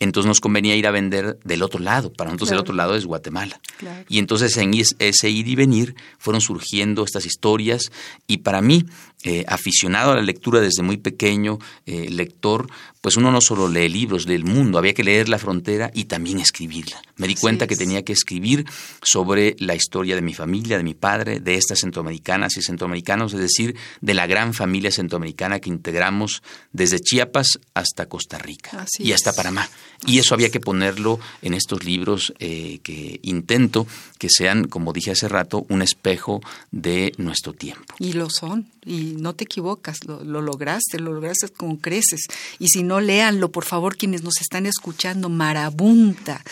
[0.00, 2.12] entonces nos convenía ir a vender del otro lado.
[2.12, 3.60] Para nosotros el otro lado es Guatemala.
[4.08, 7.92] Y entonces en ese ir y venir fueron surgiendo estas historias
[8.26, 8.84] y para mí
[9.24, 12.68] eh, aficionado a la lectura desde muy pequeño, eh, lector,
[13.02, 16.38] pues uno no solo lee libros del mundo, había que leer La Frontera y también
[16.38, 17.02] escribirla.
[17.16, 18.64] Me di cuenta que tenía que escribir
[19.02, 23.40] sobre la historia de mi familia, de mi padre, de estas centroamericanas y centroamericanos, es
[23.40, 29.32] decir, de la gran familia centroamericana que integramos desde Chiapas hasta Costa Rica y hasta
[29.32, 29.68] Panamá.
[30.06, 33.86] Y eso había que ponerlo en estos libros eh, que intento
[34.18, 37.94] que sean, como dije hace rato, un espejo de nuestro tiempo.
[37.98, 42.26] Y lo son, y no te equivocas, lo, lograste, lo lograste con creces.
[42.58, 46.42] Y si no, léanlo, por favor, quienes nos están escuchando, marabunta.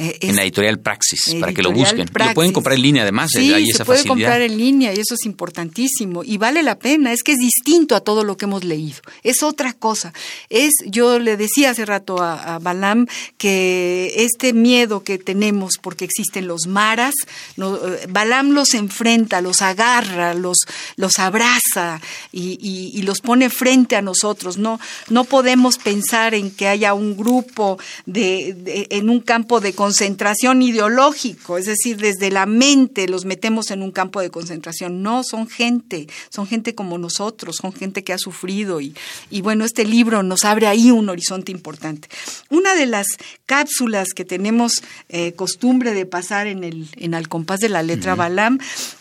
[0.00, 2.08] Eh, en la editorial Praxis, para que lo busquen.
[2.14, 5.26] Lo pueden comprar en línea además, sí, se puede comprar en línea y eso es
[5.26, 6.22] importantísimo.
[6.22, 9.00] Y vale la pena, es que es distinto a todo lo que hemos leído.
[9.24, 10.12] Es otra cosa.
[10.50, 13.06] Es, yo le decía hace rato a, Balam
[13.38, 17.14] que este miedo que tenemos porque existen los maras,
[17.56, 20.58] no, eh, Balam los enfrenta, los agarra, los,
[20.94, 24.58] los abraza y, los pone frente a nosotros.
[24.58, 30.60] No, no podemos pensar en que haya un grupo de, en un campo de concentración
[30.60, 35.02] ideológico, es decir, desde la mente los metemos en un campo de concentración.
[35.02, 38.94] No, son gente, son gente como nosotros, son gente que ha sufrido y,
[39.30, 42.06] y bueno, este libro nos abre ahí un horizonte importante.
[42.50, 43.06] Una de las
[43.46, 48.14] cápsulas que tenemos eh, costumbre de pasar en el en al compás de la letra
[48.14, 48.58] Balam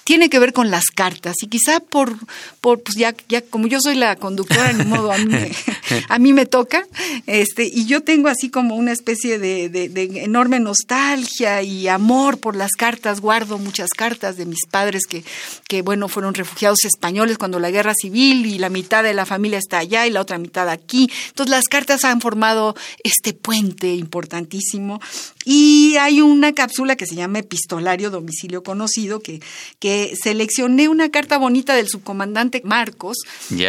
[0.08, 1.36] tiene que ver con las cartas.
[1.42, 2.16] Y quizá por,
[2.62, 5.52] por pues ya, ya como yo soy la conductora, ni modo, a mí, me,
[6.08, 6.88] a mí me toca,
[7.26, 12.56] este, y yo tengo así como una especie de, de, enorme nostalgia y amor por
[12.56, 15.26] las cartas, guardo muchas cartas de mis padres que,
[15.68, 19.60] que, bueno, fueron refugiados españoles cuando la guerra civil y la mitad de la familia
[19.60, 21.12] está allá y la otra mitad aquí.
[21.28, 25.02] Entonces las cartas han formado este puente importantísimo
[25.50, 29.42] y hay una cápsula que se llama Epistolario Domicilio Conocido, que,
[29.80, 33.16] que seleccioné una carta bonita del subcomandante Marcos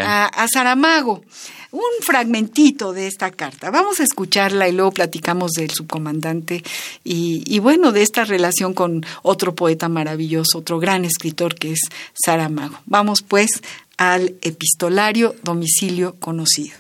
[0.02, 1.22] a, Saramago
[1.70, 3.70] un fragmentito de esta carta.
[3.70, 6.64] Vamos a escucharla y luego platicamos del subcomandante
[7.04, 11.80] y, y, bueno, de esta relación con otro poeta maravilloso, otro gran escritor que es
[12.14, 12.80] Saramago.
[12.86, 13.62] Vamos pues
[13.98, 16.74] al epistolario domicilio conocido.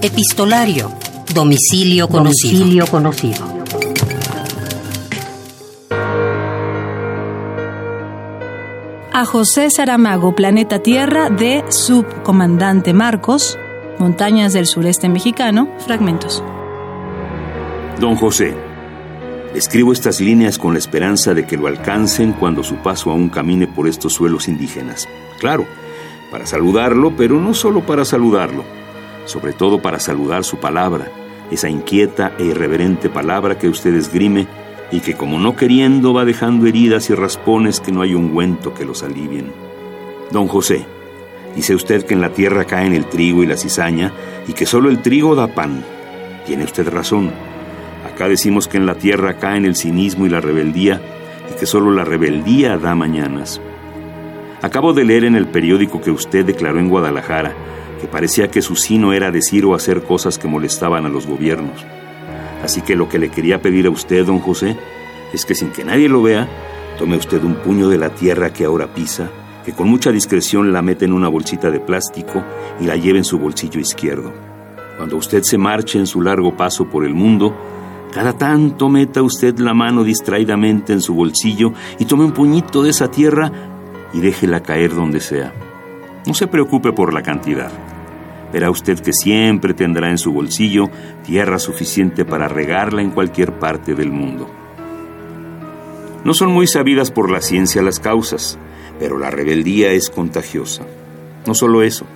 [0.00, 0.96] Epistolario
[1.36, 2.86] Domicilio conocido.
[2.86, 3.44] conocido.
[9.12, 13.58] A José Saramago, Planeta Tierra, de Subcomandante Marcos,
[13.98, 16.42] Montañas del Sureste Mexicano, fragmentos.
[18.00, 18.56] Don José,
[19.54, 23.66] escribo estas líneas con la esperanza de que lo alcancen cuando su paso aún camine
[23.66, 25.06] por estos suelos indígenas.
[25.38, 25.66] Claro,
[26.30, 28.64] para saludarlo, pero no solo para saludarlo,
[29.26, 31.12] sobre todo para saludar su palabra
[31.50, 34.46] esa inquieta e irreverente palabra que usted esgrime
[34.90, 38.84] y que como no queriendo va dejando heridas y raspones que no hay ungüento que
[38.84, 39.52] los alivien.
[40.30, 40.84] Don José,
[41.54, 44.12] dice usted que en la tierra caen el trigo y la cizaña
[44.46, 45.84] y que solo el trigo da pan.
[46.46, 47.30] Tiene usted razón.
[48.12, 51.00] Acá decimos que en la tierra caen el cinismo y la rebeldía
[51.52, 53.60] y que solo la rebeldía da mañanas.
[54.62, 57.54] Acabo de leer en el periódico que usted declaró en Guadalajara
[58.06, 61.84] parecía que su sino era decir o hacer cosas que molestaban a los gobiernos.
[62.62, 64.76] Así que lo que le quería pedir a usted, don José,
[65.32, 66.48] es que sin que nadie lo vea,
[66.98, 69.30] tome usted un puño de la tierra que ahora pisa,
[69.64, 72.42] que con mucha discreción la mete en una bolsita de plástico
[72.80, 74.32] y la lleve en su bolsillo izquierdo.
[74.96, 77.54] Cuando usted se marche en su largo paso por el mundo,
[78.12, 82.90] cada tanto meta usted la mano distraídamente en su bolsillo y tome un puñito de
[82.90, 83.52] esa tierra
[84.14, 85.52] y déjela caer donde sea.
[86.26, 87.70] No se preocupe por la cantidad.
[88.52, 90.88] Verá usted que siempre tendrá en su bolsillo
[91.24, 94.48] tierra suficiente para regarla en cualquier parte del mundo.
[96.24, 98.58] No son muy sabidas por la ciencia las causas,
[98.98, 100.84] pero la rebeldía es contagiosa.
[101.46, 102.06] No solo eso,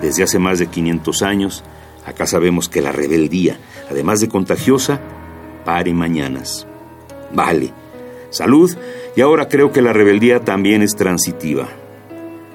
[0.00, 1.64] desde hace más de 500 años,
[2.06, 3.58] acá sabemos que la rebeldía,
[3.90, 5.00] además de contagiosa,
[5.64, 6.66] pare mañanas.
[7.32, 7.72] Vale,
[8.30, 8.76] salud,
[9.16, 11.68] y ahora creo que la rebeldía también es transitiva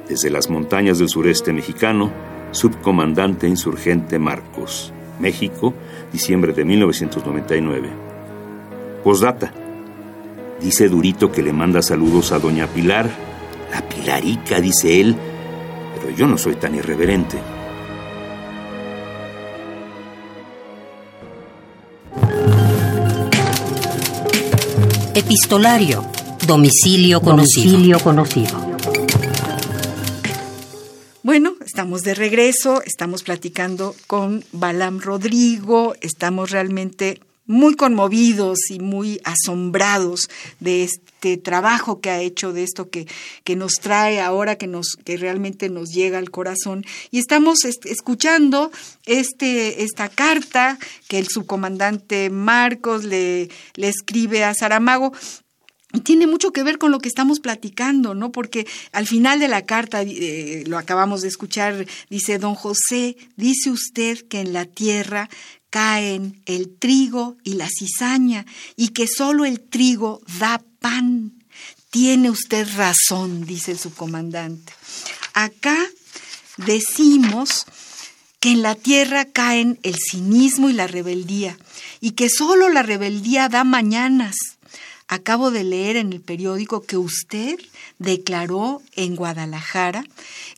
[0.07, 2.12] desde las montañas del sureste mexicano,
[2.54, 5.74] subcomandante insurgente Marcos, México,
[6.12, 7.89] diciembre de 1999.
[9.04, 9.52] Postdata.
[10.62, 13.10] Dice Durito que le manda saludos a doña Pilar.
[13.72, 15.16] La Pilarica, dice él,
[15.96, 17.38] pero yo no soy tan irreverente.
[25.16, 26.06] Epistolario.
[26.46, 27.72] Domicilio conocido.
[27.72, 28.74] Domicilio conocido.
[31.73, 40.29] Estamos de regreso, estamos platicando con Balam Rodrigo, estamos realmente muy conmovidos y muy asombrados
[40.59, 43.07] de este trabajo que ha hecho, de esto que,
[43.43, 46.86] que nos trae ahora, que, nos, que realmente nos llega al corazón.
[47.09, 48.71] Y estamos escuchando
[49.07, 55.11] este, esta carta que el subcomandante Marcos le, le escribe a Saramago,
[56.02, 58.32] tiene mucho que ver con lo que estamos platicando, ¿no?
[58.32, 63.70] Porque al final de la carta, eh, lo acabamos de escuchar, dice, don José, dice
[63.70, 65.30] usted que en la tierra
[65.70, 71.34] caen el trigo y la cizaña y que solo el trigo da pan.
[71.91, 74.74] Tiene usted razón, dice el subcomandante.
[75.34, 75.78] Acá
[76.58, 77.66] decimos
[78.39, 81.58] que en la tierra caen el cinismo y la rebeldía
[82.02, 84.53] y que solo la rebeldía da mañanas
[85.14, 87.59] Acabo de leer en el periódico que usted
[87.99, 90.03] declaró en Guadalajara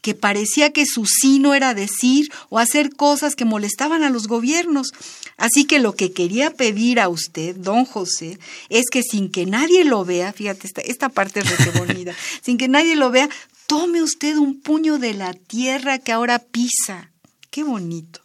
[0.01, 4.93] que parecía que su sino era decir o hacer cosas que molestaban a los gobiernos.
[5.35, 8.39] Así que lo que quería pedir a usted, don José,
[8.69, 12.57] es que sin que nadie lo vea, fíjate, esta, esta parte es re bonita, sin
[12.57, 13.29] que nadie lo vea,
[13.67, 17.11] tome usted un puño de la tierra que ahora pisa.
[17.49, 18.24] Qué bonito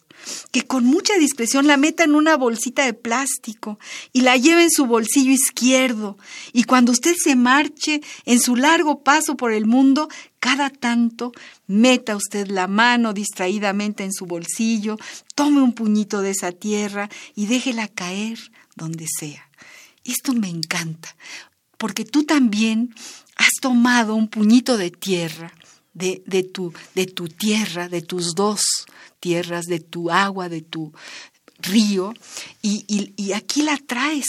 [0.51, 3.79] que con mucha discreción la meta en una bolsita de plástico
[4.13, 6.17] y la lleve en su bolsillo izquierdo.
[6.53, 10.09] Y cuando usted se marche en su largo paso por el mundo,
[10.39, 11.31] cada tanto
[11.67, 14.97] meta usted la mano distraídamente en su bolsillo,
[15.35, 18.39] tome un puñito de esa tierra y déjela caer
[18.75, 19.49] donde sea.
[20.03, 21.15] Esto me encanta,
[21.77, 22.93] porque tú también
[23.35, 25.53] has tomado un puñito de tierra,
[25.93, 28.61] de, de, tu, de tu tierra, de tus dos
[29.19, 30.93] tierras, de tu agua, de tu
[31.59, 32.13] río,
[32.61, 34.27] y, aquí la traes.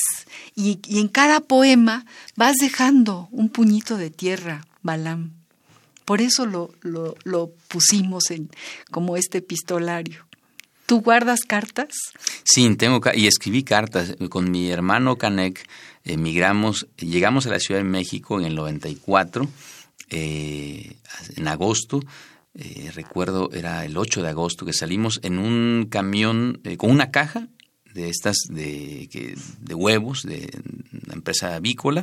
[0.55, 2.05] Y, en cada poema
[2.37, 5.33] vas dejando un puñito de tierra, Balam.
[6.05, 8.51] Por eso lo, lo, pusimos en,
[8.91, 10.27] como este epistolario.
[10.87, 11.95] ¿Tú guardas cartas?
[12.45, 14.17] Sí, tengo y escribí cartas.
[14.29, 15.67] Con mi hermano Canek
[16.05, 19.49] emigramos, llegamos a la Ciudad de México en el 94,
[20.13, 20.97] eh,
[21.37, 22.01] en agosto,
[22.55, 27.11] eh, recuerdo, era el 8 de agosto que salimos en un camión eh, con una
[27.11, 27.49] caja
[27.95, 30.51] de estas de, de huevos de
[31.05, 32.03] una empresa avícola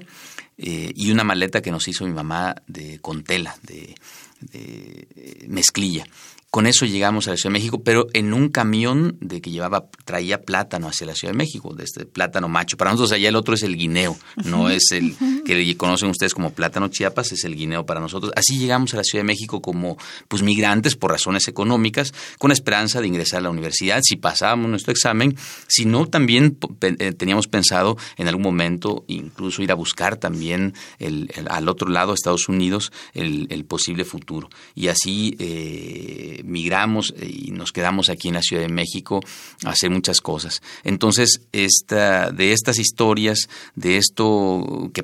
[0.58, 3.96] eh, y una maleta que nos hizo mi mamá de con tela de,
[4.42, 6.06] de mezclilla
[6.52, 9.88] con eso llegamos a la Ciudad de México, pero en un camión de que llevaba,
[10.04, 12.76] traía plátano hacia la Ciudad de México, de este plátano macho.
[12.76, 15.16] Para nosotros allá el otro es el guineo, no es el
[15.50, 18.32] que conocen ustedes como plátano chiapas, es el guineo para nosotros.
[18.36, 19.98] Así llegamos a la Ciudad de México como
[20.28, 24.92] pues migrantes por razones económicas, con esperanza de ingresar a la universidad, si pasábamos nuestro
[24.92, 25.36] examen,
[25.68, 31.32] si no también eh, teníamos pensado en algún momento incluso ir a buscar también el,
[31.50, 34.50] al otro lado, Estados Unidos, el, posible futuro.
[34.74, 39.20] Y así eh, migramos y nos quedamos aquí en la Ciudad de México
[39.66, 40.62] a hacer muchas cosas.
[40.84, 45.04] Entonces, esta, de estas historias, de esto que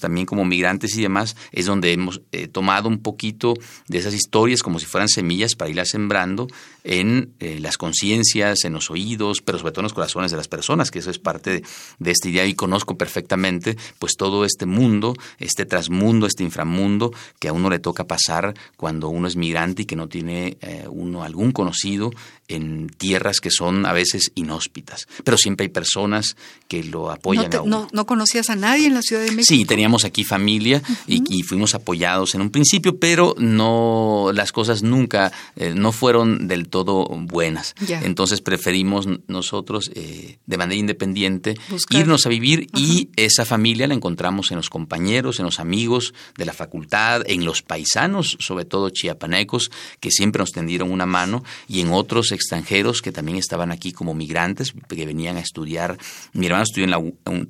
[0.00, 3.54] también como migrantes y demás, es donde hemos eh, tomado un poquito
[3.88, 6.48] de esas historias como si fueran semillas para irlas sembrando
[6.84, 10.48] en eh, las conciencias, en los oídos, pero sobre todo en los corazones de las
[10.48, 11.64] personas, que eso es parte de,
[11.98, 17.48] de esta idea y conozco perfectamente pues todo este mundo, este trasmundo, este inframundo que
[17.48, 21.22] a uno le toca pasar cuando uno es migrante y que no tiene eh, uno
[21.22, 22.10] algún conocido
[22.48, 25.06] en tierras que son a veces inhóspitas.
[25.24, 26.36] Pero siempre hay personas
[26.68, 27.48] que lo apoyan.
[27.50, 27.88] ¿No, a uno.
[27.92, 29.44] no, conocías a nadie en la Ciudad de México?
[29.48, 35.32] Sí, teníamos aquí familia y, fuimos apoyados en un principio, pero no las cosas nunca
[35.56, 37.74] eh, no fueron del todo buenas.
[37.88, 41.56] Entonces preferimos nosotros eh, de manera independiente
[41.90, 46.44] irnos a vivir y esa familia la encontramos en los compañeros, en los amigos de
[46.44, 51.80] la facultad, en los paisanos, sobre todo chiapanecos, que siempre nos tendieron una mano y
[51.80, 55.98] en otros extranjeros que también estaban aquí como migrantes, que venían a estudiar.
[56.32, 57.02] Mi hermano estudió en la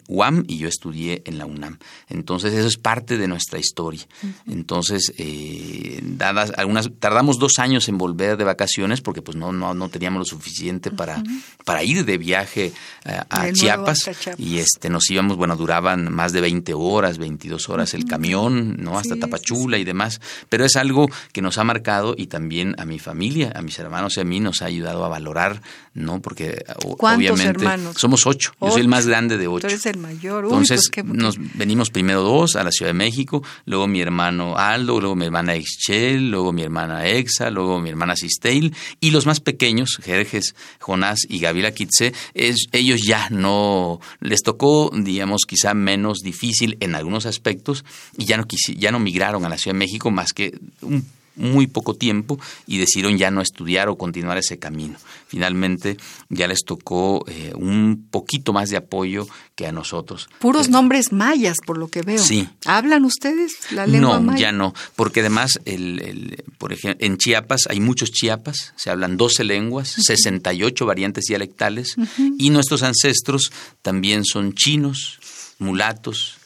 [0.09, 1.79] UAM y yo estudié en la UNAM.
[2.09, 4.07] Entonces, eso es parte de nuestra historia.
[4.49, 9.75] Entonces, eh, dadas algunas, tardamos dos años en volver de vacaciones porque pues no, no,
[9.75, 11.21] no teníamos lo suficiente para,
[11.65, 12.73] para ir de viaje
[13.05, 14.09] eh, a, Chiapas,
[14.39, 19.01] y este nos íbamos, bueno, duraban más de 20 horas, 22 horas el camión, ¿no?
[19.01, 23.01] Hasta Tapachula y demás, pero es algo que nos ha marcado y también a mi
[23.01, 25.61] familia, a mis hermanos y a mí nos ha ayudado a valorar,
[25.93, 26.23] ¿no?
[26.23, 27.97] Porque obviamente hermanos?
[27.99, 28.53] somos ocho.
[28.61, 29.63] Yo soy el más grande de ocho.
[29.63, 30.47] Tú eres el mayor.
[30.47, 35.01] Pues Entonces nos venimos primero dos a la Ciudad de México, luego mi hermano Aldo,
[35.01, 39.40] luego mi hermana Exchel, luego mi hermana Exa, luego mi hermana Sisteil y los más
[39.40, 46.76] pequeños, Jerjes, Jonás y Gabriela Kitze, ellos ya no les tocó, digamos, quizá menos difícil
[46.80, 47.84] en algunos aspectos
[48.16, 48.46] y ya no
[48.76, 51.07] ya no migraron a la Ciudad de México más que un
[51.41, 54.99] muy poco tiempo y decidieron ya no estudiar o continuar ese camino.
[55.26, 55.97] Finalmente
[56.28, 60.28] ya les tocó eh, un poquito más de apoyo que a nosotros.
[60.38, 62.22] Puros nombres mayas, por lo que veo.
[62.22, 62.49] Sí.
[62.66, 67.80] ¿Hablan ustedes la lengua no, ya no, porque además, el, por ejemplo, en Chiapas hay
[67.80, 71.97] muchos chiapas, se hablan 12 lenguas, 68 variantes dialectales,
[72.38, 75.18] y nuestros ancestros también son chinos,
[75.59, 76.38] mulatos,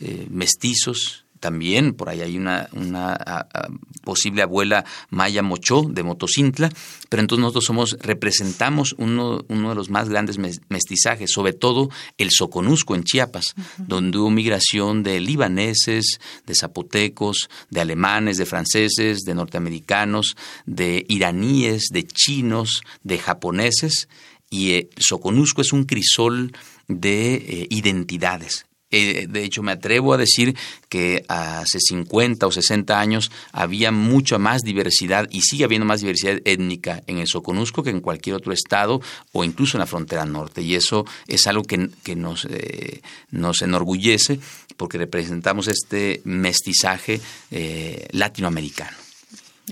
[0.00, 3.46] eh, mestizos, también por ahí hay una, una
[4.02, 6.70] posible abuela Maya Mochó de Motocintla,
[7.10, 12.30] pero entonces nosotros somos, representamos uno, uno de los más grandes mestizajes, sobre todo el
[12.30, 19.34] Soconusco en Chiapas, donde hubo migración de libaneses, de zapotecos, de alemanes, de franceses, de
[19.34, 24.08] norteamericanos, de iraníes, de chinos, de japoneses,
[24.48, 26.52] y el eh, Soconusco es un crisol
[26.88, 28.64] de eh, identidades.
[28.94, 30.56] De hecho, me atrevo a decir
[30.88, 36.40] que hace 50 o 60 años había mucha más diversidad y sigue habiendo más diversidad
[36.44, 39.00] étnica en el Soconusco que en cualquier otro estado
[39.32, 40.62] o incluso en la frontera norte.
[40.62, 44.38] Y eso es algo que, nos, eh, nos enorgullece
[44.76, 47.20] porque representamos este mestizaje
[47.50, 49.03] eh, latinoamericano.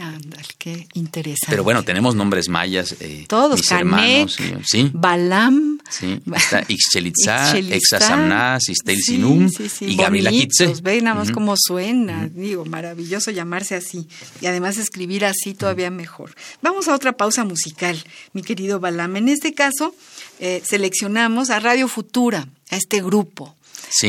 [0.00, 1.50] Ándale, qué interesante.
[1.50, 2.96] Pero bueno, tenemos nombres mayas.
[3.00, 4.90] Eh, Todos, mis hermanos, ¿sí?
[4.94, 5.80] Balam.
[5.90, 10.74] Sí, está Ixchelitza, Exasamná, Sistel Sinum y Gabriela Kitze.
[10.82, 12.26] Ve nada más cómo suena.
[12.28, 14.08] Digo, maravilloso llamarse así.
[14.40, 16.34] Y además escribir así todavía mejor.
[16.62, 19.16] Vamos a otra pausa musical, mi querido Balam.
[19.16, 19.94] En este caso,
[20.40, 23.54] eh, seleccionamos a Radio Futura, a este grupo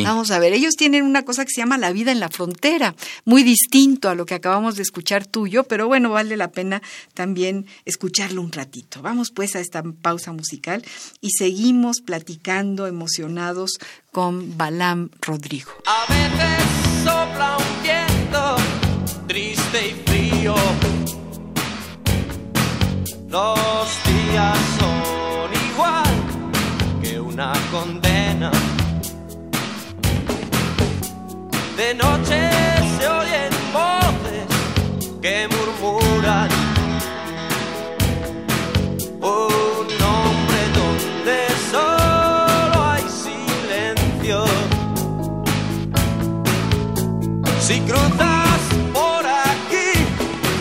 [0.04, 2.96] Vamos a ver, ellos tienen una cosa que se llama la vida en la frontera,
[3.26, 6.82] muy distinto a lo que acabamos de escuchar tuyo, pero bueno, vale la pena
[7.14, 9.02] también escucharlo un ratito.
[9.02, 10.84] Vamos pues a esta pausa musical
[11.22, 13.78] y seguimos platicando emocionados
[14.12, 15.72] con Balam Rodrigo.
[15.86, 18.56] A veces sopla un viento
[19.28, 20.56] triste y frío.
[23.30, 28.13] Los días son igual que una condena
[31.78, 32.50] de noche
[33.00, 34.48] se oyen voces
[35.22, 36.50] que murmuran
[39.22, 44.46] un nombre donde solo hay silencio.
[47.60, 48.62] Si cruzas
[48.94, 49.92] por aquí,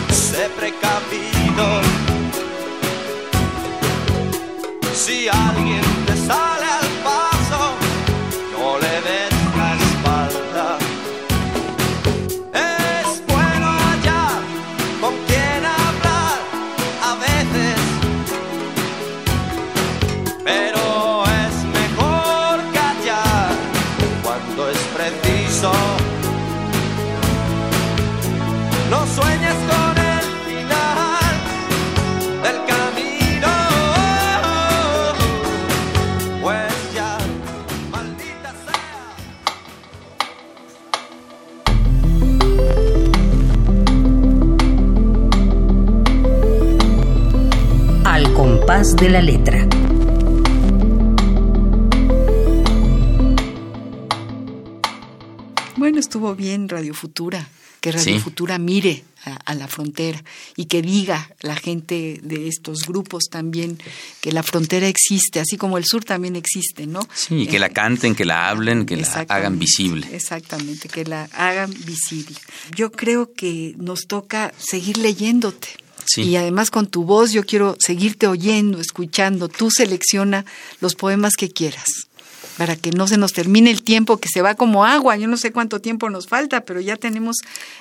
[0.09, 1.81] sé precavido.
[4.93, 6.62] Si alguien te sale
[49.03, 49.67] de la letra.
[55.75, 57.45] Bueno, estuvo bien Radio Futura,
[57.81, 60.23] que Radio Futura mire a, la frontera
[60.55, 63.77] y que diga la gente de estos grupos también
[64.21, 67.01] que la frontera existe, así como el sur también existe, ¿no?
[67.13, 70.07] Sí, que la eh, canten, que la hablen, que la hagan visible.
[70.13, 72.37] Exactamente, que la hagan visible.
[72.73, 75.82] Yo creo que nos toca seguir leyéndote.
[76.17, 79.49] Y además con tu voz yo quiero seguirte oyendo, escuchando.
[79.49, 80.45] Tú selecciona
[80.79, 82.07] los poemas que quieras
[82.57, 85.17] para que no se nos termine el tiempo que se va como agua.
[85.17, 87.37] Yo no sé cuánto tiempo nos falta, pero ya tenemos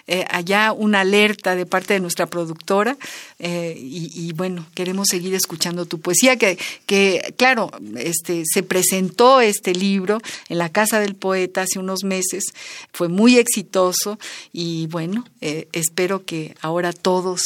[0.06, 2.96] eh, allá una alerta de parte de nuestra productora
[3.38, 9.74] eh, y, bueno, queremos seguir escuchando tu poesía, que, que claro, este, se presentó este
[9.74, 12.44] libro en la Casa del Poeta hace unos meses,
[12.92, 14.18] fue muy exitoso
[14.52, 17.42] y bueno, eh, espero que ahora todos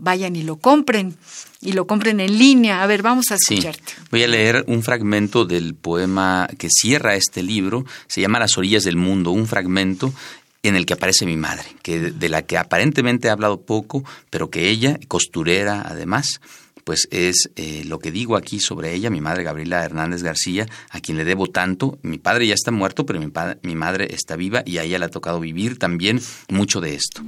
[0.00, 1.16] vayan y lo compren
[1.60, 2.82] y lo compren en línea.
[2.82, 3.92] A ver, vamos a escucharte.
[4.10, 7.84] Voy a leer un fragmento del poema que cierra este libro.
[8.06, 10.12] Se llama Las orillas del mundo, un fragmento
[10.62, 14.50] en el que aparece mi madre, que de la que aparentemente he hablado poco, pero
[14.50, 16.40] que ella, costurera además,
[16.84, 21.00] pues es eh, lo que digo aquí sobre ella, mi madre Gabriela Hernández García, a
[21.00, 21.98] quien le debo tanto.
[22.02, 23.30] Mi padre ya está muerto, pero mi,
[23.62, 27.22] mi madre está viva y a ella le ha tocado vivir también mucho de esto.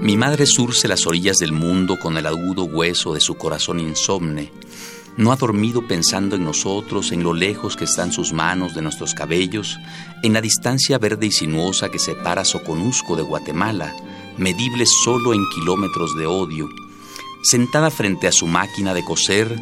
[0.00, 4.52] Mi madre surce las orillas del mundo con el agudo hueso de su corazón insomne.
[5.16, 9.12] No ha dormido pensando en nosotros, en lo lejos que están sus manos de nuestros
[9.12, 9.76] cabellos,
[10.22, 13.92] en la distancia verde y sinuosa que separa Soconusco de Guatemala,
[14.36, 16.68] medible solo en kilómetros de odio,
[17.42, 19.60] sentada frente a su máquina de coser,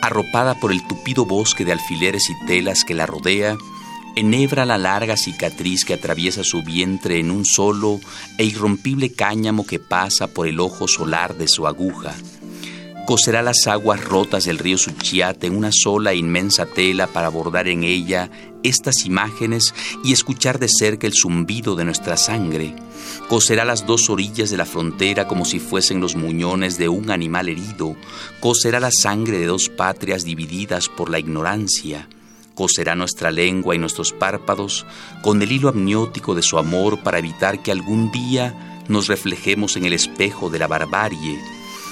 [0.00, 3.56] arropada por el tupido bosque de alfileres y telas que la rodea,
[4.16, 8.00] enhebra la larga cicatriz que atraviesa su vientre en un solo
[8.38, 12.14] e irrompible cáñamo que pasa por el ojo solar de su aguja.
[13.06, 17.66] Coserá las aguas rotas del río Suchiate en una sola e inmensa tela para bordar
[17.66, 18.30] en ella
[18.62, 22.76] estas imágenes y escuchar de cerca el zumbido de nuestra sangre.
[23.28, 27.48] Coserá las dos orillas de la frontera como si fuesen los muñones de un animal
[27.48, 27.96] herido.
[28.40, 32.08] Coserá la sangre de dos patrias divididas por la ignorancia
[32.54, 34.86] coserá nuestra lengua y nuestros párpados
[35.22, 39.86] con el hilo amniótico de su amor para evitar que algún día nos reflejemos en
[39.86, 41.40] el espejo de la barbarie.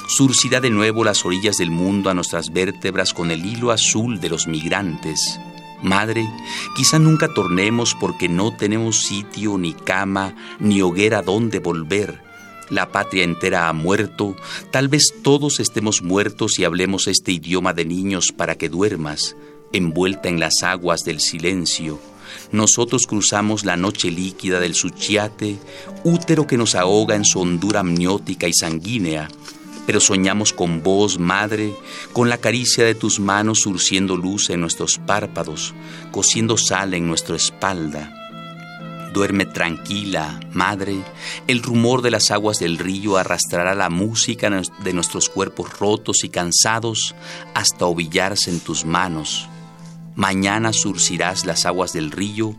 [0.09, 4.29] Surcirá de nuevo las orillas del mundo a nuestras vértebras con el hilo azul de
[4.29, 5.39] los migrantes.
[5.83, 6.29] Madre,
[6.77, 12.23] quizá nunca tornemos porque no tenemos sitio, ni cama, ni hoguera donde volver.
[12.69, 14.37] La patria entera ha muerto,
[14.71, 19.37] tal vez todos estemos muertos y hablemos este idioma de niños para que duermas
[19.73, 22.01] envuelta en las aguas del silencio,
[22.53, 25.59] nosotros cruzamos la noche líquida del Suchiate,
[26.05, 29.29] útero que nos ahoga en su hondura amniótica y sanguínea,
[29.87, 31.75] pero soñamos con vos, madre,
[32.12, 35.75] con la caricia de tus manos surciendo luz en nuestros párpados,
[36.11, 38.16] cosiendo sal en nuestra espalda.
[39.12, 40.97] Duerme tranquila, madre,
[41.49, 44.51] el rumor de las aguas del río arrastrará la música
[44.85, 47.16] de nuestros cuerpos rotos y cansados
[47.55, 49.49] hasta ovillarse en tus manos.
[50.21, 52.55] Mañana surcirás las aguas del río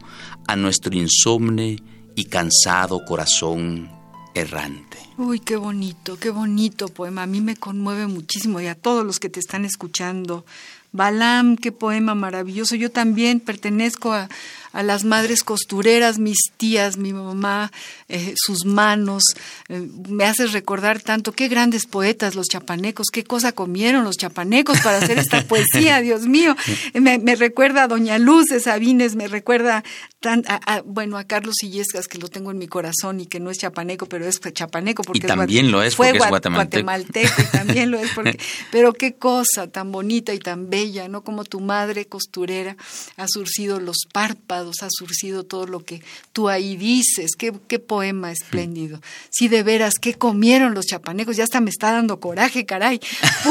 [0.47, 1.77] a nuestro insomne
[2.15, 3.87] y cansado corazón
[4.33, 4.97] errante.
[5.15, 7.21] Uy, qué bonito, qué bonito poema.
[7.21, 10.43] A mí me conmueve muchísimo y a todos los que te están escuchando.
[10.91, 12.73] Balam, qué poema maravilloso.
[12.73, 14.27] Yo también pertenezco a,
[14.73, 17.71] a las madres costureras, mis tías, mi mamá,
[18.07, 19.23] eh, sus manos.
[19.69, 24.79] Eh, me haces recordar tanto qué grandes poetas los chapanecos, qué cosa comieron los chapanecos
[24.81, 26.55] para hacer esta poesía, Dios mío.
[26.93, 29.83] Me, recuerda a Doña Luz de Sabines, me recuerda
[30.19, 33.49] tan, a, bueno, a Carlos Illescas, que lo tengo en mi corazón y que no
[33.49, 37.41] es chapaneco, pero es chapaneco porque y también lo es porque es guatemalteco.
[37.41, 38.39] y también lo es porque,
[38.71, 41.23] pero qué cosa tan bonita y tan bella, ¿no?
[41.23, 42.77] Como tu madre costurera
[43.17, 46.01] ha surcido los párpados ha surcido todo lo que
[46.33, 47.31] tú ahí dices.
[47.37, 49.01] Qué, poema espléndido.
[49.29, 51.35] Sí, de veras, ¿qué comieron los chapanecos?
[51.37, 52.99] Ya hasta me está dando coraje, caray.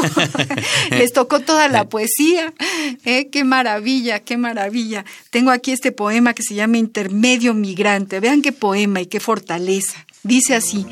[0.91, 2.53] Les tocó toda la poesía.
[3.05, 3.29] ¿eh?
[3.29, 5.05] Qué maravilla, qué maravilla.
[5.29, 8.19] Tengo aquí este poema que se llama Intermedio Migrante.
[8.19, 10.05] Vean qué poema y qué fortaleza.
[10.23, 10.85] Dice así.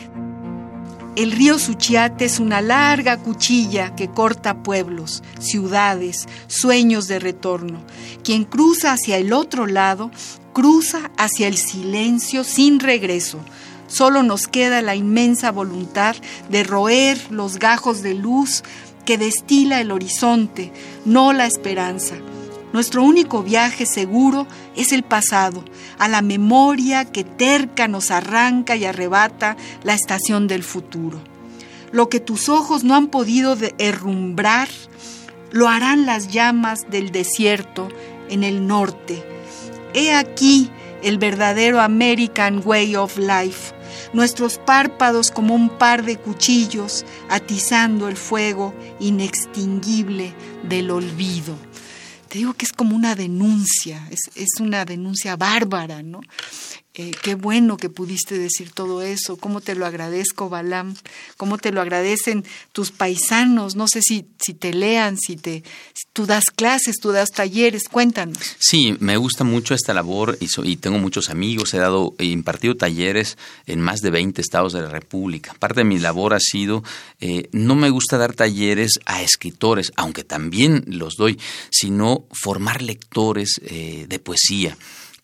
[1.20, 7.82] El río Suchiate es una larga cuchilla que corta pueblos, ciudades, sueños de retorno.
[8.24, 10.12] Quien cruza hacia el otro lado,
[10.54, 13.38] cruza hacia el silencio sin regreso.
[13.90, 16.16] Solo nos queda la inmensa voluntad
[16.48, 18.64] de roer los gajos de luz
[19.04, 20.72] que destila el horizonte,
[21.04, 22.16] no la esperanza.
[22.72, 24.46] Nuestro único viaje seguro
[24.76, 25.64] es el pasado,
[25.98, 31.20] a la memoria que terca nos arranca y arrebata la estación del futuro.
[31.92, 34.70] Lo que tus ojos no han podido herrumbrar,
[35.52, 37.90] lo harán las llamas del desierto
[38.30, 39.24] en el norte.
[39.96, 40.70] He aquí
[41.02, 43.74] el verdadero American Way of Life,
[44.14, 51.56] nuestros párpados como un par de cuchillos atizando el fuego inextinguible del olvido
[52.30, 56.22] te digo que es como una denuncia, es, es una denuncia bárbara, ¿no?
[57.02, 60.98] Eh, qué bueno que pudiste decir todo eso, cómo te lo agradezco, Balam,
[61.38, 62.44] cómo te lo agradecen
[62.74, 65.64] tus paisanos, no sé si, si te lean, si te
[66.12, 68.38] tú das clases, tú das talleres, cuéntanos.
[68.60, 72.76] Sí, me gusta mucho esta labor y, y tengo muchos amigos, he dado, he impartido
[72.76, 75.54] talleres en más de 20 estados de la República.
[75.58, 76.84] Parte de mi labor ha sido,
[77.22, 81.40] eh, no me gusta dar talleres a escritores, aunque también los doy,
[81.70, 84.78] sino formar lectores eh, de poesía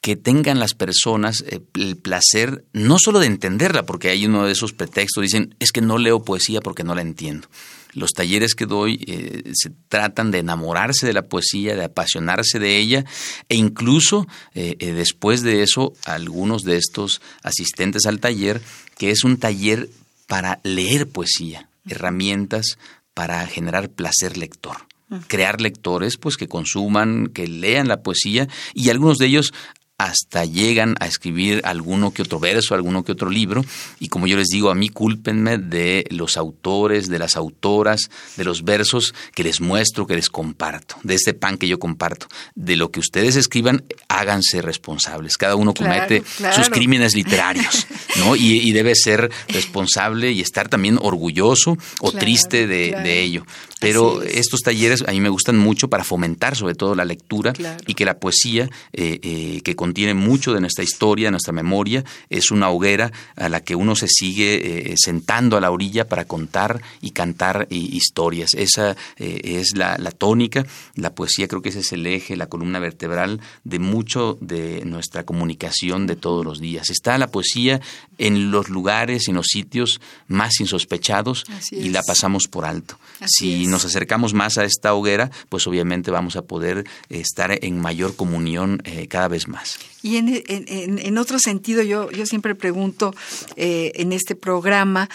[0.05, 4.51] que tengan las personas eh, el placer no solo de entenderla, porque hay uno de
[4.51, 7.47] esos pretextos, dicen, es que no leo poesía porque no la entiendo.
[7.91, 12.77] Los talleres que doy eh, se tratan de enamorarse de la poesía, de apasionarse de
[12.77, 13.03] ella
[13.49, 18.61] e incluso eh, después de eso algunos de estos asistentes al taller,
[18.99, 19.89] que es un taller
[20.27, 22.77] para leer poesía, herramientas
[23.15, 24.85] para generar placer lector
[25.27, 29.53] crear lectores pues que consuman, que lean la poesía y algunos de ellos
[29.97, 33.63] hasta llegan a escribir alguno que otro verso, alguno que otro libro,
[33.99, 38.43] y como yo les digo, a mí cúlpenme de los autores, de las autoras, de
[38.43, 42.27] los versos que les muestro, que les comparto, de este pan que yo comparto.
[42.55, 45.37] De lo que ustedes escriban, háganse responsables.
[45.37, 46.23] Cada uno comete
[46.53, 47.87] sus crímenes literarios,
[48.17, 48.35] ¿no?
[48.35, 53.45] Y, debe ser responsable y estar también orgulloso o triste de, ello.
[53.79, 57.53] Pero estos talleres a mí me gustan mucho para fomentar sobre todo la lectura
[57.87, 62.03] y que la poesía eh, eh, que contiene mucho de nuestra historia, de nuestra memoria,
[62.31, 66.25] es una hoguera a la que uno se sigue eh, sentando a la orilla para
[66.25, 68.55] contar y cantar historias.
[68.55, 70.65] Esa eh, es la, tónica,
[70.95, 75.23] la poesía creo que ese es el eje, la columna vertebral de mucho de nuestra
[75.23, 76.89] comunicación de todos los días.
[76.89, 77.79] Está la poesía
[78.17, 82.97] en los lugares, en los sitios más insospechados y la pasamos por alto.
[83.27, 88.15] si nos acercamos más a esta hoguera, pues obviamente vamos a poder estar en mayor
[88.15, 89.74] comunión eh, cada vez más.
[90.01, 93.15] Y en, en, otro sentido, yo, yo siempre pregunto
[93.55, 95.09] eh, en este programa,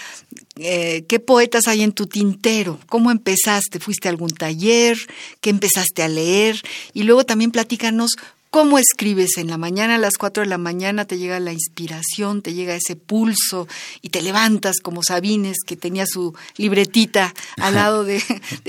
[0.56, 2.80] eh, ¿qué poetas hay en tu tintero?
[2.88, 3.78] ¿Cómo empezaste?
[3.78, 4.98] ¿Fuiste a algún taller?
[5.40, 6.60] ¿Qué empezaste a leer?
[6.92, 8.16] Y luego también platícanos
[8.50, 9.94] ¿Cómo escribes en la mañana?
[9.94, 13.68] A las 4 de la mañana te llega la inspiración, te llega ese pulso
[14.02, 18.20] y te levantas como Sabines, que tenía su libretita al lado de,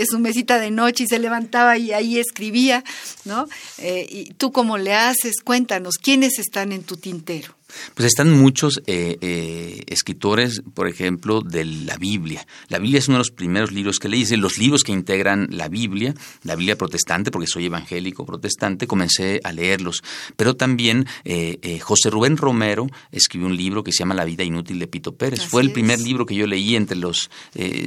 [0.07, 2.83] su mesita de noche y se levantaba y ahí escribía,
[3.25, 3.47] ¿no?
[3.79, 5.41] Eh, ¿Y tú cómo le haces?
[5.43, 7.55] Cuéntanos, ¿quiénes están en tu tintero?
[7.93, 12.45] Pues están muchos eh, eh, escritores, por ejemplo, de la Biblia.
[12.69, 15.67] La Biblia es uno de los primeros libros que leí, los libros que integran la
[15.67, 16.13] Biblia,
[16.43, 20.01] la Biblia protestante, porque soy evangélico protestante, comencé a leerlos.
[20.35, 24.79] Pero también eh, José Rubén Romero escribió un libro que se llama La vida inútil
[24.79, 25.41] de Pito Pérez.
[25.45, 27.29] Fue el primer libro que yo leí entre los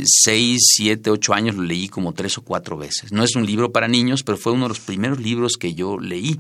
[0.05, 3.13] seis, siete, ocho años, lo leí como tres o cuatro veces.
[3.13, 5.99] No es un libro para niños, pero fue uno de los primeros libros que yo
[5.99, 6.39] leí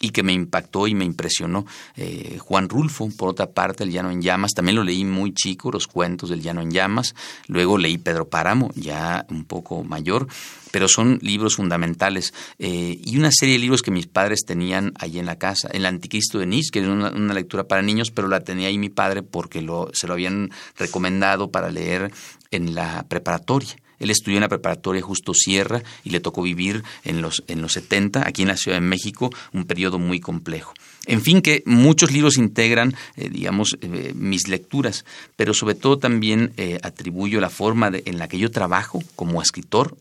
[0.00, 1.64] y que me impactó y me impresionó.
[1.96, 5.70] Eh, Juan Rulfo, por otra parte, El Llano en Llamas, también lo leí muy chico,
[5.70, 7.14] los cuentos del Llano en Llamas.
[7.46, 10.26] Luego leí Pedro Páramo, ya un poco mayor,
[10.70, 12.34] pero son libros fundamentales.
[12.58, 15.68] Eh, y una serie de libros que mis padres tenían allí en la casa.
[15.72, 18.88] El Anticristo de Nietzsche, que era una, lectura para niños, pero la tenía ahí mi
[18.88, 22.12] padre porque lo, se lo habían recomendado para leer
[22.50, 23.76] en la preparatoria.
[23.98, 27.72] Él estudió en la preparatoria Justo Sierra y le tocó vivir en los, en los
[27.72, 30.74] 70, aquí en la Ciudad de México, un periodo muy complejo.
[31.06, 35.04] En fin, que muchos libros integran, eh, digamos, eh, mis lecturas,
[35.36, 39.96] pero sobre todo también eh, atribuyo la forma en la que yo trabajo como escritor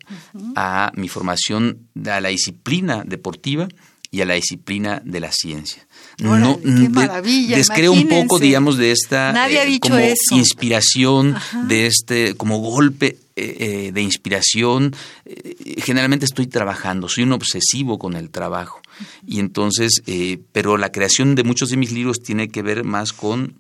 [0.56, 1.78] a mi formación,
[2.10, 3.68] a la disciplina deportiva
[4.10, 5.86] y a la disciplina de la ciencia.
[6.18, 9.34] no, qué maravilla, descreo un poco, digamos, de esta
[9.80, 10.00] como
[10.32, 11.36] inspiración,
[11.68, 18.16] de este como golpe eh, de inspiración, eh, generalmente estoy trabajando, soy un obsesivo con
[18.16, 18.82] el trabajo.
[19.28, 23.12] Y entonces, eh, pero la creación de muchos de mis libros tiene que ver más
[23.12, 23.60] con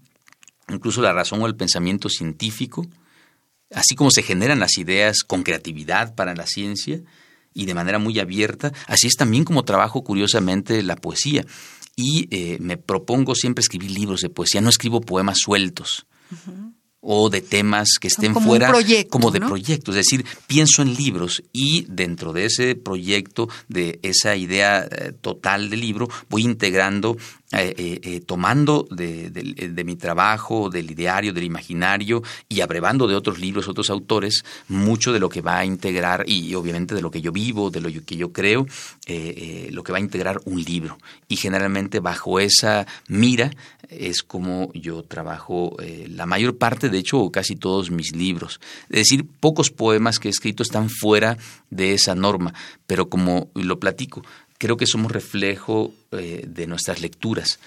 [0.69, 2.87] incluso la razón o el pensamiento científico,
[3.73, 7.01] así como se generan las ideas con creatividad para la ciencia
[7.53, 11.45] y de manera muy abierta, así es también como trabajo curiosamente la poesía.
[11.97, 16.05] Y me propongo siempre escribir libros de poesía, no escribo poemas sueltos
[17.07, 18.73] o de temas que estén fuera
[19.09, 19.95] como de proyectos.
[19.95, 25.69] Es decir, pienso en libros y dentro de ese proyecto, de esa idea eh, total
[25.69, 27.15] del libro, voy integrando
[27.51, 33.37] eh, eh, eh, tomando de, mi trabajo, del ideario, del imaginario y abrevando de otros
[33.37, 37.21] libros, otros autores, mucho de lo que va a integrar y obviamente de lo que
[37.21, 38.65] yo vivo, de lo que yo creo,
[39.69, 40.97] lo que va a integrar un libro.
[41.27, 43.51] Y generalmente bajo esa mira
[43.89, 45.77] es como yo trabajo
[46.09, 48.59] la mayor parte, de hecho, casi todos mis libros.
[48.89, 51.37] Es decir, pocos poemas que he escrito están fuera
[51.69, 52.55] de esa norma,
[52.87, 54.23] pero como lo platico,
[54.57, 57.59] creo que somos reflejo eh, de nuestras lecturas.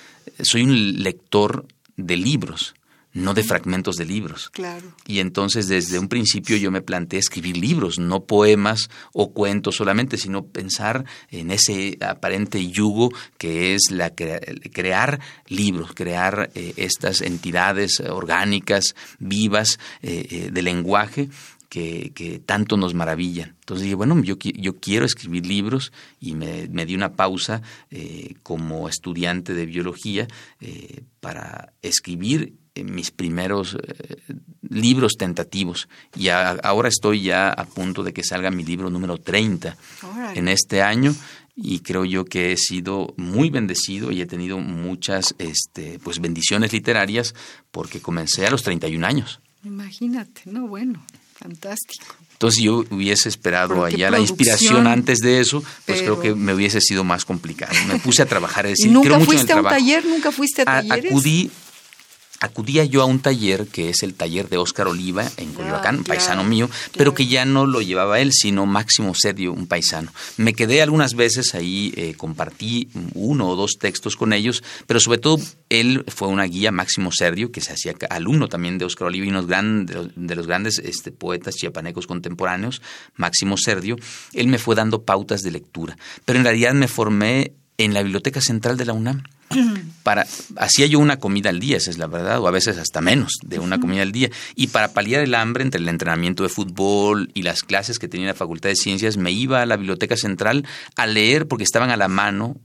[0.42, 1.66] Soy un lector
[1.96, 2.74] de libros,
[3.12, 4.50] no de fragmentos de libros.
[4.50, 4.94] Claro.
[5.06, 10.16] Y entonces desde un principio yo me planteé escribir libros, no poemas o cuentos solamente,
[10.16, 18.00] sino pensar en ese aparente yugo que es la crear libros, crear eh, estas entidades
[18.00, 21.28] orgánicas, vivas eh, de lenguaje
[21.68, 23.56] que, tanto nos maravillan.
[23.60, 28.88] Entonces dije, bueno, yo, yo quiero escribir libros y me, di una pausa eh, como
[28.88, 30.26] estudiante de biología
[30.60, 33.76] eh, para escribir eh, mis primeros
[34.68, 35.88] libros tentativos.
[36.16, 39.76] Y ahora estoy ya a punto de que salga mi libro número 30
[40.34, 41.14] en este año
[41.60, 46.72] y creo yo que he sido muy bendecido y he tenido muchas este, pues bendiciones
[46.72, 47.34] literarias
[47.72, 49.40] porque comencé a los 31 años.
[49.64, 51.02] Imagínate, no bueno.
[51.38, 52.16] Fantástico.
[52.32, 56.80] Entonces yo hubiese esperado allá la inspiración antes de eso, pues creo que me hubiese
[56.80, 57.72] sido más complicado.
[57.86, 60.04] Me puse a trabajar, es decir, ¿Nunca mucho fuiste en a un taller?
[60.04, 61.10] ¿Nunca fuiste a talleres?
[61.10, 61.50] Acudí
[62.40, 66.44] acudía yo a un taller que es el taller de Óscar Oliva en Coyoacán, paisano
[66.44, 70.12] mío, pero que ya no lo llevaba él, sino Máximo Sergio, un paisano.
[70.36, 75.18] Me quedé algunas veces ahí, eh, compartí uno o dos textos con ellos, pero sobre
[75.18, 79.26] todo él fue una guía, Máximo Sergio, que se hacía alumno también de Óscar Oliva
[79.26, 82.82] y unos de los grandes este, poetas chiapanecos contemporáneos,
[83.16, 83.96] Máximo Sergio.
[84.32, 88.40] Él me fue dando pautas de lectura, pero en realidad me formé en la Biblioteca
[88.40, 89.22] Central de la UNAM
[90.02, 90.26] para
[90.56, 93.38] hacía yo una comida al día, esa es la verdad, o a veces hasta menos
[93.42, 94.30] de una comida al día.
[94.54, 98.26] Y para paliar el hambre entre el entrenamiento de fútbol y las clases que tenía
[98.26, 100.66] en la Facultad de Ciencias, me iba a la Biblioteca Central
[100.96, 102.56] a leer porque estaban a la mano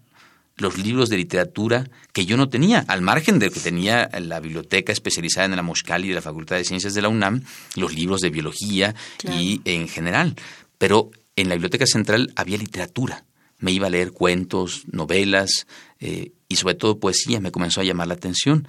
[0.58, 4.92] los libros de literatura que yo no tenía, al margen de que tenía la biblioteca
[4.92, 7.44] especializada en la Moscali de la Facultad de Ciencias de la UNAM,
[7.76, 8.94] los libros de biología
[9.24, 10.36] y en general.
[10.78, 13.26] Pero en la Biblioteca Central había literatura.
[13.64, 15.66] Me iba a leer cuentos, novelas,
[16.02, 18.68] eh, y sobre todo poesía me comenzó a llamar la atención,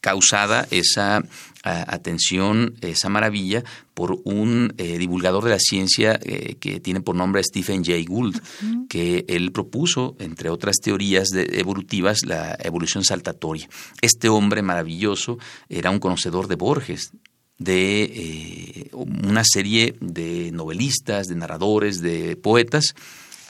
[0.00, 1.24] causada esa
[1.64, 3.64] atención, esa maravilla
[3.94, 8.40] por un eh, divulgador de la ciencia eh, que tiene por nombre Stephen Jay Gould,
[8.88, 13.68] que él propuso, entre otras teorías evolutivas, la evolución saltatoria.
[14.00, 17.10] Este hombre maravilloso era un conocedor de Borges,
[17.58, 22.94] de una serie de novelistas, de narradores, de poetas,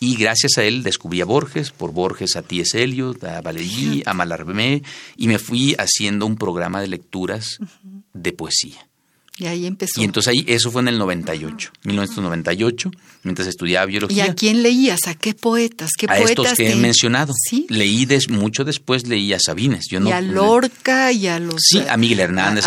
[0.03, 2.83] y gracias a él descubrí a Borges, por Borges a T.S.
[2.83, 4.83] Eliot, a Valéry, a Mallarmé,
[5.17, 7.61] y me fui haciendo un programa de lecturas
[8.13, 8.89] de poesía.
[9.43, 10.01] Y ahí empezó.
[10.01, 12.93] Y entonces ahí, eso fue en el 98, 1998,
[13.25, 14.27] mientras estudiaba biología.
[14.27, 15.01] ¿Y a quién leías?
[15.09, 15.91] ¿A qué poetas?
[15.99, 17.33] ¿Qué a poetas estos que he mencionado.
[17.37, 17.67] ¿Sí?
[17.69, 19.87] Leí des, mucho después, leí a Sabines.
[19.91, 21.61] Yo y a Lorca y a los...
[21.61, 22.67] Sí, a Miguel Hernández.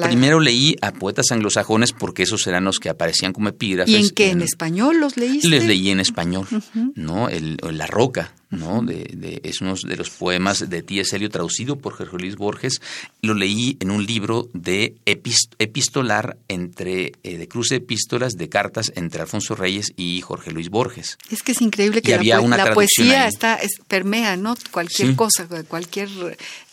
[0.00, 3.92] Primero leí a poetas anglosajones porque esos eran los que aparecían como epígrafes.
[3.92, 4.30] ¿Y en qué?
[4.30, 5.48] ¿En, español los leíste?
[5.48, 6.46] Les leí en español,
[6.94, 7.28] ¿no?
[7.28, 8.82] El, La Roca, ¿no?
[8.82, 11.16] De, es uno de los poemas de T.S.
[11.16, 12.80] Eliot traducido por Jorge Luis Borges.
[13.22, 18.92] Lo leí en un libro de epistolar entre, eh, de cruce de epístolas, de cartas
[18.94, 21.18] entre Alfonso Reyes y Jorge Luis Borges.
[21.30, 24.54] Es que es increíble que la, poesía está, permea, ¿no?
[24.70, 26.10] Cualquier cosa, cualquier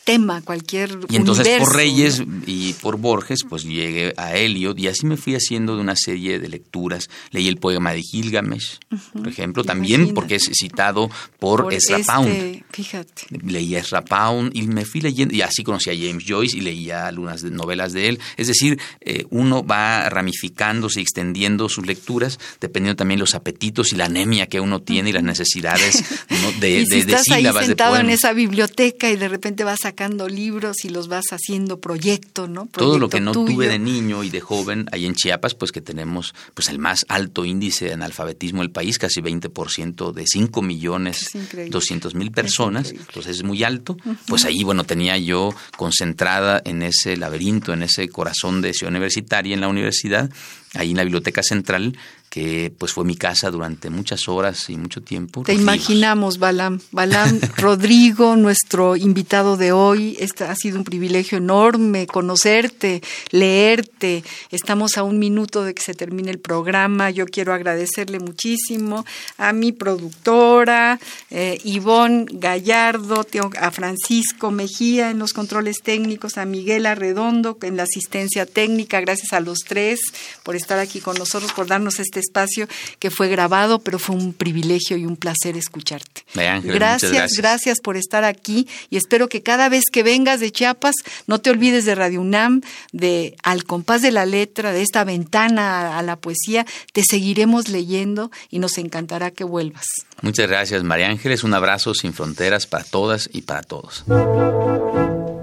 [0.10, 5.06] tema, cualquier Y entonces por Reyes y por Borges, pues llegué a Eliot y así
[5.06, 7.10] me fui haciendo de una serie de lecturas.
[7.30, 8.80] Leí el poema de Gilgamesh,
[9.14, 12.64] por ejemplo, también porque es citado por, Ezra este, Pound.
[12.72, 13.28] Fíjate.
[13.46, 16.62] Leí a Ezra Pound y me fui leyendo, y así conocí a James Joyce y
[16.62, 18.20] leía algunas novelas de él.
[18.36, 23.96] Es decir, eh, uno va ramificándose y extendiendo sus lecturas, dependiendo también los apetitos y
[23.96, 26.04] la anemia que uno tiene y las necesidades
[26.60, 30.30] de, y si estás ahí sentado en esa biblioteca y de repente vas a sacando
[30.30, 32.70] libros y los vas haciendo proyecto, ¿no?
[32.72, 35.82] Todo lo que no tuve de niño y de joven ahí en Chiapas, pues que
[35.82, 41.32] tenemos pues el más alto índice de analfabetismo del país, casi 20% de 5 millones
[41.70, 43.98] 200 mil personas, entonces es muy alto.
[44.26, 49.54] Pues ahí, bueno, tenía yo concentrada en ese laberinto, en ese corazón de ciudad universitaria
[49.54, 50.30] en la universidad,
[50.76, 51.98] ahí en la biblioteca central,
[52.30, 55.44] que pues fue mi casa durante muchas horas y mucho tiempo.
[55.44, 56.80] Te imaginamos, Balam.
[56.92, 60.16] Balam Rodrigo, nuestro invitado de hoy.
[60.20, 63.02] Este ha sido un privilegio enorme conocerte,
[63.32, 64.24] leerte.
[64.52, 67.10] Estamos a un minuto de que se termine el programa.
[67.10, 69.06] Yo quiero agradecerle muchísimo
[69.38, 71.00] a mi productora,
[71.32, 73.26] eh, Ivonne Gallardo,
[73.60, 79.02] a Francisco Mejía en los controles técnicos, a Miguel Arredondo en la asistencia técnica.
[79.02, 80.00] Gracias a los tres
[80.44, 82.68] por estar aquí con nosotros, por darnos este espacio
[83.00, 86.24] que fue grabado, pero fue un privilegio y un placer escucharte.
[86.34, 90.96] gracias, gracias, por estar aquí y espero que cada vez que vengas de Chiapas
[91.28, 92.62] no te olvides de Radio UNAM,
[92.92, 96.66] de Al compás de la letra, de esta ventana a la poesía.
[96.94, 99.86] Te seguiremos leyendo y nos encantará que vuelvas.
[100.22, 101.44] Muchas gracias, María Ángeles.
[101.44, 104.04] Un abrazo sin fronteras para todas y para todos.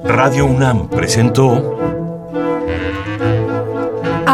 [0.04, 2.05] Radio UNAM presentó